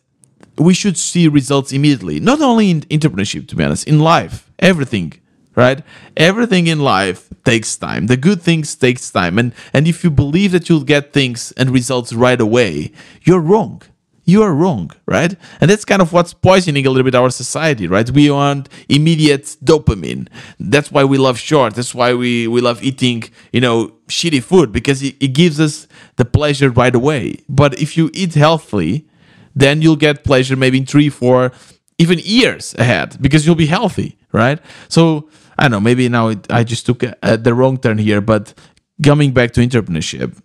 we 0.57 0.73
should 0.73 0.97
see 0.97 1.27
results 1.27 1.73
immediately. 1.73 2.21
Not 2.21 2.39
only 2.39 2.71
in 2.71 2.81
entrepreneurship, 2.81 3.47
to 3.49 3.55
be 3.57 3.63
honest, 3.65 3.87
in 3.87 3.99
life, 3.99 4.49
everything, 4.59 5.11
right? 5.55 5.83
Everything 6.15 6.67
in 6.67 6.79
life 6.79 7.27
takes 7.43 7.75
time. 7.75 8.07
The 8.07 8.15
good 8.15 8.41
things 8.41 8.73
takes 8.75 9.11
time. 9.11 9.37
And 9.37 9.53
and 9.73 9.85
if 9.85 10.05
you 10.05 10.11
believe 10.11 10.53
that 10.53 10.69
you'll 10.69 10.93
get 10.95 11.11
things 11.11 11.51
and 11.57 11.71
results 11.71 12.13
right 12.13 12.39
away, 12.39 12.93
you're 13.25 13.41
wrong 13.41 13.81
you 14.27 14.43
are 14.43 14.53
wrong, 14.53 14.91
right? 15.05 15.35
And 15.59 15.71
that's 15.71 15.85
kind 15.85 16.01
of 16.01 16.11
what's 16.11 16.33
poisoning 16.33 16.85
a 16.85 16.89
little 16.91 17.05
bit 17.05 17.15
our 17.15 17.31
society, 17.31 17.87
right? 17.87 18.07
We 18.11 18.29
want 18.29 18.67
immediate 18.89 19.45
dopamine. 19.63 20.27
That's 20.59 20.91
why 20.91 21.05
we 21.05 21.17
love 21.17 21.39
short. 21.39 21.75
That's 21.75 21.95
why 21.95 22.13
we, 22.13 22.47
we 22.47 22.59
love 22.59 22.83
eating, 22.83 23.23
you 23.53 23.61
know, 23.61 23.93
shitty 24.09 24.43
food 24.43 24.73
because 24.73 25.01
it, 25.01 25.15
it 25.21 25.29
gives 25.29 25.59
us 25.59 25.87
the 26.17 26.25
pleasure 26.25 26.69
right 26.69 26.93
away. 26.93 27.37
But 27.47 27.79
if 27.81 27.97
you 27.97 28.11
eat 28.13 28.33
healthily, 28.35 29.07
then 29.55 29.81
you'll 29.81 29.95
get 29.95 30.25
pleasure 30.25 30.57
maybe 30.57 30.79
in 30.79 30.85
three, 30.85 31.09
four, 31.09 31.53
even 31.97 32.19
years 32.19 32.75
ahead 32.77 33.17
because 33.21 33.45
you'll 33.45 33.55
be 33.55 33.65
healthy, 33.67 34.17
right? 34.33 34.59
So 34.89 35.29
I 35.57 35.63
don't 35.63 35.71
know, 35.71 35.79
maybe 35.79 36.09
now 36.09 36.27
it, 36.27 36.51
I 36.51 36.65
just 36.65 36.85
took 36.85 37.01
a, 37.01 37.15
a, 37.23 37.37
the 37.37 37.53
wrong 37.53 37.77
turn 37.77 37.97
here, 37.97 38.19
but 38.19 38.53
coming 39.03 39.31
back 39.31 39.53
to 39.53 39.61
entrepreneurship, 39.61 40.37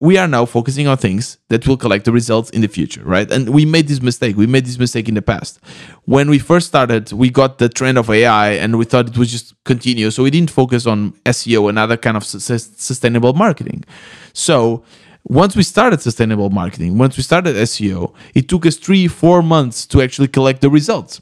we 0.00 0.16
are 0.16 0.28
now 0.28 0.44
focusing 0.44 0.86
on 0.86 0.96
things 0.96 1.38
that 1.48 1.66
will 1.66 1.76
collect 1.76 2.04
the 2.04 2.12
results 2.12 2.50
in 2.50 2.60
the 2.60 2.68
future, 2.68 3.02
right? 3.02 3.30
And 3.32 3.48
we 3.48 3.64
made 3.64 3.88
this 3.88 4.00
mistake. 4.00 4.36
We 4.36 4.46
made 4.46 4.64
this 4.64 4.78
mistake 4.78 5.08
in 5.08 5.14
the 5.14 5.22
past. 5.22 5.58
When 6.04 6.30
we 6.30 6.38
first 6.38 6.68
started, 6.68 7.10
we 7.12 7.30
got 7.30 7.58
the 7.58 7.68
trend 7.68 7.98
of 7.98 8.08
AI 8.08 8.50
and 8.50 8.78
we 8.78 8.84
thought 8.84 9.08
it 9.08 9.18
would 9.18 9.26
just 9.26 9.54
continue. 9.64 10.10
So 10.12 10.22
we 10.22 10.30
didn't 10.30 10.52
focus 10.52 10.86
on 10.86 11.12
SEO 11.26 11.68
and 11.68 11.78
other 11.78 11.96
kind 11.96 12.16
of 12.16 12.24
sustainable 12.24 13.32
marketing. 13.32 13.84
So 14.32 14.84
once 15.24 15.56
we 15.56 15.64
started 15.64 16.00
sustainable 16.00 16.50
marketing, 16.50 16.96
once 16.96 17.16
we 17.16 17.24
started 17.24 17.56
SEO, 17.56 18.14
it 18.34 18.48
took 18.48 18.66
us 18.66 18.76
three, 18.76 19.08
four 19.08 19.42
months 19.42 19.84
to 19.86 20.00
actually 20.00 20.28
collect 20.28 20.60
the 20.60 20.70
results. 20.70 21.20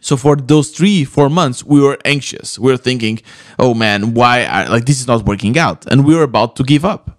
So 0.00 0.16
for 0.16 0.36
those 0.36 0.70
three, 0.70 1.04
four 1.04 1.28
months, 1.28 1.64
we 1.64 1.80
were 1.80 1.98
anxious. 2.04 2.56
We 2.58 2.70
were 2.70 2.76
thinking, 2.76 3.20
"Oh 3.58 3.74
man, 3.74 4.14
why? 4.14 4.44
Are, 4.44 4.68
like 4.68 4.84
this 4.84 5.00
is 5.00 5.08
not 5.08 5.24
working 5.24 5.58
out," 5.58 5.84
and 5.90 6.04
we 6.04 6.14
were 6.14 6.22
about 6.22 6.54
to 6.56 6.62
give 6.62 6.84
up 6.84 7.15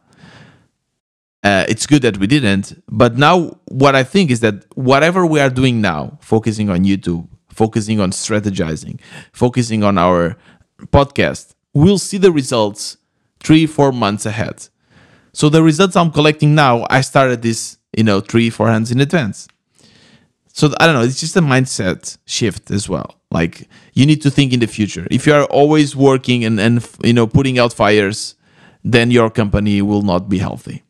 uh, 1.47 1.65
it's 1.69 1.85
good 1.85 2.01
that 2.01 2.17
we 2.17 2.27
didn't. 2.27 2.67
But 2.89 3.17
now, 3.17 3.57
what 3.69 3.95
I 3.95 4.03
think 4.03 4.31
is 4.31 4.41
that 4.41 4.65
whatever 4.75 5.25
we 5.25 5.39
are 5.39 5.49
doing 5.49 5.79
now, 5.79 6.17
focusing 6.21 6.69
on 6.69 6.79
YouTube, 6.83 7.25
focusing 7.49 8.01
on 8.01 8.11
strategizing, 8.11 8.99
focusing 9.31 9.81
on 9.81 9.97
our 9.97 10.35
podcast, 10.87 11.55
we'll 11.73 11.99
see 11.99 12.17
the 12.17 12.33
results 12.33 12.97
three, 13.39 13.65
four 13.65 13.93
months 13.93 14.25
ahead. 14.25 14.67
So 15.31 15.47
the 15.47 15.63
results 15.63 15.95
I'm 15.95 16.11
collecting 16.11 16.53
now, 16.53 16.85
I 16.89 16.99
started 16.99 17.41
this, 17.43 17.77
you 17.95 18.03
know, 18.03 18.19
three, 18.19 18.49
four 18.49 18.67
months 18.67 18.91
in 18.91 18.99
advance. 18.99 19.47
So 20.51 20.73
I 20.79 20.85
don't 20.85 20.95
know, 20.95 21.03
it's 21.03 21.21
just 21.21 21.37
a 21.37 21.41
mindset 21.41 22.17
shift 22.25 22.71
as 22.71 22.89
well. 22.89 23.21
Like 23.31 23.69
you 23.93 24.05
need 24.05 24.21
to 24.23 24.31
think 24.31 24.51
in 24.51 24.59
the 24.59 24.67
future. 24.67 25.07
If 25.09 25.25
you 25.25 25.33
are 25.33 25.45
always 25.45 25.95
working 25.95 26.43
and, 26.43 26.59
and 26.59 26.85
you 27.03 27.13
know 27.13 27.27
putting 27.27 27.57
out 27.57 27.71
fires, 27.71 28.35
then 28.83 29.11
your 29.11 29.29
company 29.29 29.81
will 29.81 30.01
not 30.01 30.27
be 30.27 30.39
healthy 30.39 30.83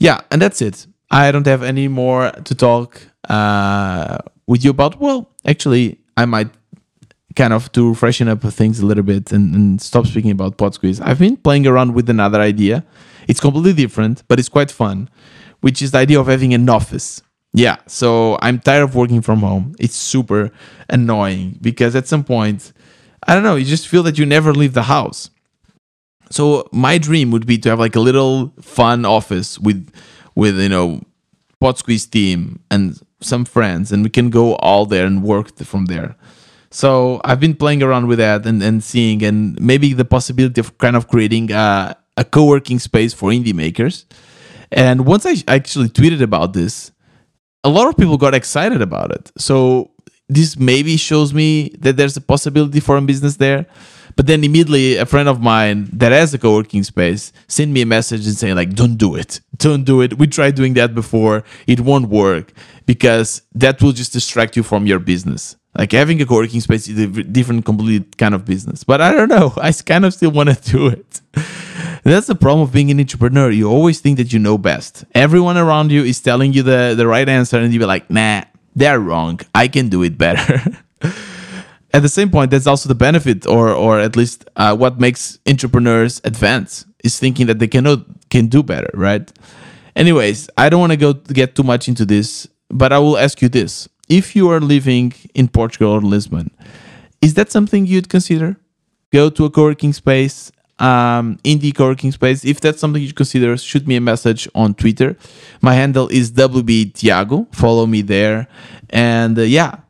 yeah, 0.00 0.22
and 0.32 0.42
that's 0.42 0.60
it. 0.60 0.86
I 1.10 1.30
don't 1.30 1.46
have 1.46 1.62
any 1.62 1.86
more 1.86 2.32
to 2.32 2.54
talk 2.54 3.00
uh, 3.28 4.18
with 4.46 4.64
you 4.64 4.70
about. 4.70 4.98
Well, 4.98 5.30
actually, 5.46 6.00
I 6.16 6.24
might 6.24 6.48
kind 7.36 7.52
of 7.52 7.70
to 7.72 7.94
freshen 7.94 8.26
up 8.26 8.42
things 8.42 8.80
a 8.80 8.86
little 8.86 9.04
bit 9.04 9.30
and, 9.30 9.54
and 9.54 9.80
stop 9.80 10.06
speaking 10.06 10.32
about 10.32 10.56
PodSqueeze. 10.56 11.00
I've 11.04 11.18
been 11.18 11.36
playing 11.36 11.66
around 11.66 11.94
with 11.94 12.10
another 12.10 12.40
idea. 12.40 12.84
It's 13.28 13.40
completely 13.40 13.74
different, 13.74 14.24
but 14.26 14.40
it's 14.40 14.48
quite 14.48 14.70
fun, 14.70 15.08
which 15.60 15.82
is 15.82 15.92
the 15.92 15.98
idea 15.98 16.18
of 16.18 16.26
having 16.26 16.54
an 16.54 16.68
office. 16.68 17.22
Yeah, 17.52 17.76
so 17.86 18.38
I'm 18.42 18.58
tired 18.60 18.82
of 18.82 18.94
working 18.94 19.22
from 19.22 19.40
home. 19.40 19.74
It's 19.78 19.96
super 19.96 20.50
annoying 20.88 21.58
because 21.60 21.94
at 21.94 22.08
some 22.08 22.24
point, 22.24 22.72
I 23.26 23.34
don't 23.34 23.42
know, 23.42 23.56
you 23.56 23.64
just 23.64 23.86
feel 23.86 24.02
that 24.04 24.18
you 24.18 24.26
never 24.26 24.52
leave 24.52 24.72
the 24.72 24.84
house. 24.84 25.30
So 26.30 26.68
my 26.72 26.98
dream 26.98 27.30
would 27.32 27.46
be 27.46 27.58
to 27.58 27.70
have 27.70 27.80
like 27.80 27.96
a 27.96 28.00
little 28.00 28.52
fun 28.60 29.04
office 29.04 29.58
with 29.58 29.92
with 30.34 30.58
you 30.58 30.68
know 30.68 31.00
PodSqueeze 31.60 32.08
team 32.10 32.60
and 32.70 32.98
some 33.20 33.44
friends 33.44 33.92
and 33.92 34.02
we 34.02 34.10
can 34.10 34.30
go 34.30 34.54
all 34.56 34.86
there 34.86 35.06
and 35.06 35.22
work 35.22 35.54
from 35.56 35.86
there. 35.86 36.16
So 36.70 37.20
I've 37.24 37.40
been 37.40 37.54
playing 37.54 37.82
around 37.82 38.06
with 38.06 38.18
that 38.18 38.46
and, 38.46 38.62
and 38.62 38.82
seeing 38.82 39.22
and 39.24 39.60
maybe 39.60 39.92
the 39.92 40.04
possibility 40.04 40.60
of 40.60 40.78
kind 40.78 40.96
of 40.96 41.08
creating 41.08 41.50
a, 41.50 41.96
a 42.16 42.24
co-working 42.24 42.78
space 42.78 43.12
for 43.12 43.30
indie 43.30 43.52
makers. 43.52 44.06
And 44.70 45.04
once 45.04 45.26
I 45.26 45.34
actually 45.48 45.88
tweeted 45.88 46.22
about 46.22 46.52
this, 46.52 46.92
a 47.64 47.68
lot 47.68 47.88
of 47.88 47.96
people 47.96 48.16
got 48.16 48.34
excited 48.34 48.80
about 48.80 49.10
it. 49.10 49.32
So 49.36 49.90
this 50.28 50.56
maybe 50.56 50.96
shows 50.96 51.34
me 51.34 51.70
that 51.80 51.96
there's 51.96 52.16
a 52.16 52.20
possibility 52.20 52.78
for 52.78 52.96
a 52.96 53.02
business 53.02 53.36
there. 53.36 53.66
But 54.16 54.26
then 54.26 54.44
immediately 54.44 54.96
a 54.96 55.06
friend 55.06 55.28
of 55.28 55.40
mine 55.40 55.88
that 55.92 56.12
has 56.12 56.34
a 56.34 56.38
co-working 56.38 56.82
space 56.82 57.32
sent 57.48 57.70
me 57.70 57.82
a 57.82 57.86
message 57.86 58.26
and 58.26 58.36
saying 58.36 58.56
like, 58.56 58.74
don't 58.74 58.96
do 58.96 59.14
it. 59.14 59.40
Don't 59.56 59.84
do 59.84 60.00
it. 60.00 60.18
We 60.18 60.26
tried 60.26 60.54
doing 60.54 60.74
that 60.74 60.94
before. 60.94 61.44
It 61.66 61.80
won't 61.80 62.08
work 62.08 62.52
because 62.86 63.42
that 63.54 63.82
will 63.82 63.92
just 63.92 64.12
distract 64.12 64.56
you 64.56 64.62
from 64.62 64.86
your 64.86 64.98
business. 64.98 65.56
Like 65.76 65.92
having 65.92 66.20
a 66.20 66.26
co-working 66.26 66.60
space 66.60 66.88
is 66.88 66.98
a 66.98 67.06
different, 67.06 67.64
complete 67.64 68.16
kind 68.16 68.34
of 68.34 68.44
business. 68.44 68.82
But 68.82 69.00
I 69.00 69.12
don't 69.12 69.28
know. 69.28 69.52
I 69.56 69.72
kind 69.72 70.04
of 70.04 70.14
still 70.14 70.30
want 70.30 70.48
to 70.48 70.70
do 70.70 70.88
it. 70.88 71.20
That's 72.02 72.26
the 72.26 72.34
problem 72.34 72.62
of 72.62 72.72
being 72.72 72.90
an 72.90 72.98
entrepreneur. 72.98 73.50
You 73.50 73.68
always 73.68 74.00
think 74.00 74.16
that 74.18 74.32
you 74.32 74.38
know 74.38 74.58
best. 74.58 75.04
Everyone 75.14 75.56
around 75.56 75.92
you 75.92 76.02
is 76.02 76.20
telling 76.20 76.52
you 76.52 76.62
the, 76.62 76.94
the 76.96 77.06
right 77.06 77.28
answer, 77.28 77.58
and 77.58 77.72
you're 77.72 77.86
like, 77.86 78.10
nah, 78.10 78.42
they're 78.74 78.98
wrong. 78.98 79.40
I 79.54 79.68
can 79.68 79.88
do 79.88 80.02
it 80.02 80.16
better. 80.16 80.62
at 81.92 82.02
the 82.02 82.08
same 82.08 82.30
point, 82.30 82.50
that's 82.50 82.66
also 82.66 82.88
the 82.88 82.94
benefit, 82.94 83.46
or 83.46 83.70
or 83.70 83.98
at 83.98 84.16
least 84.16 84.48
uh, 84.56 84.76
what 84.76 85.00
makes 85.00 85.38
entrepreneurs 85.48 86.20
advance 86.24 86.86
is 87.02 87.18
thinking 87.18 87.46
that 87.46 87.58
they 87.58 87.68
cannot 87.68 88.00
can 88.30 88.46
do 88.46 88.62
better, 88.62 88.90
right? 88.94 89.30
Anyways, 89.96 90.48
I 90.56 90.68
don't 90.68 90.80
want 90.80 90.92
to 90.92 90.96
go 90.96 91.12
get 91.14 91.54
too 91.54 91.62
much 91.64 91.88
into 91.88 92.04
this, 92.04 92.46
but 92.68 92.92
I 92.92 92.98
will 92.98 93.18
ask 93.18 93.42
you 93.42 93.48
this: 93.48 93.88
If 94.08 94.36
you 94.36 94.48
are 94.50 94.60
living 94.60 95.12
in 95.34 95.48
Portugal 95.48 95.92
or 95.92 96.00
Lisbon, 96.00 96.50
is 97.20 97.34
that 97.34 97.50
something 97.50 97.86
you'd 97.86 98.08
consider? 98.08 98.56
Go 99.12 99.28
to 99.28 99.44
a 99.44 99.50
co-working 99.50 99.92
space, 99.92 100.52
um, 100.78 101.38
indie 101.42 101.74
co-working 101.74 102.12
space. 102.12 102.44
If 102.44 102.60
that's 102.60 102.78
something 102.78 103.02
you 103.02 103.12
consider, 103.12 103.56
shoot 103.56 103.88
me 103.88 103.96
a 103.96 104.00
message 104.00 104.48
on 104.54 104.74
Twitter. 104.74 105.16
My 105.60 105.74
handle 105.74 106.06
is 106.08 106.30
wbtiago. 106.30 107.52
Follow 107.52 107.86
me 107.86 108.02
there, 108.02 108.46
and 108.90 109.36
uh, 109.36 109.42
yeah 109.42 109.80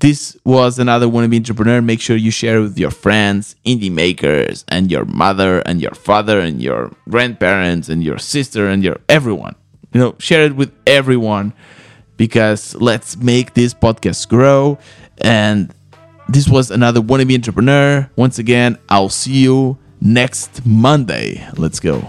this 0.00 0.36
was 0.44 0.78
another 0.78 1.06
wannabe 1.06 1.36
entrepreneur. 1.36 1.82
Make 1.82 2.00
sure 2.00 2.16
you 2.16 2.30
share 2.30 2.60
with 2.60 2.78
your 2.78 2.90
friends, 2.90 3.56
indie 3.64 3.90
makers, 3.90 4.64
and 4.68 4.90
your 4.90 5.04
mother, 5.04 5.60
and 5.60 5.80
your 5.80 5.94
father, 5.94 6.38
and 6.40 6.62
your 6.62 6.92
grandparents, 7.08 7.88
and 7.88 8.02
your 8.02 8.18
sister, 8.18 8.68
and 8.68 8.84
your 8.84 8.98
everyone. 9.08 9.54
You 9.92 10.00
know, 10.00 10.14
share 10.18 10.44
it 10.44 10.54
with 10.54 10.72
everyone 10.86 11.52
because 12.16 12.74
let's 12.76 13.16
make 13.16 13.54
this 13.54 13.74
podcast 13.74 14.28
grow. 14.28 14.78
And 15.18 15.74
this 16.28 16.48
was 16.48 16.70
another 16.70 17.00
wannabe 17.00 17.34
entrepreneur. 17.34 18.08
Once 18.16 18.38
again, 18.38 18.78
I'll 18.88 19.08
see 19.08 19.38
you 19.38 19.78
next 20.00 20.64
Monday. 20.64 21.46
Let's 21.56 21.80
go. 21.80 22.06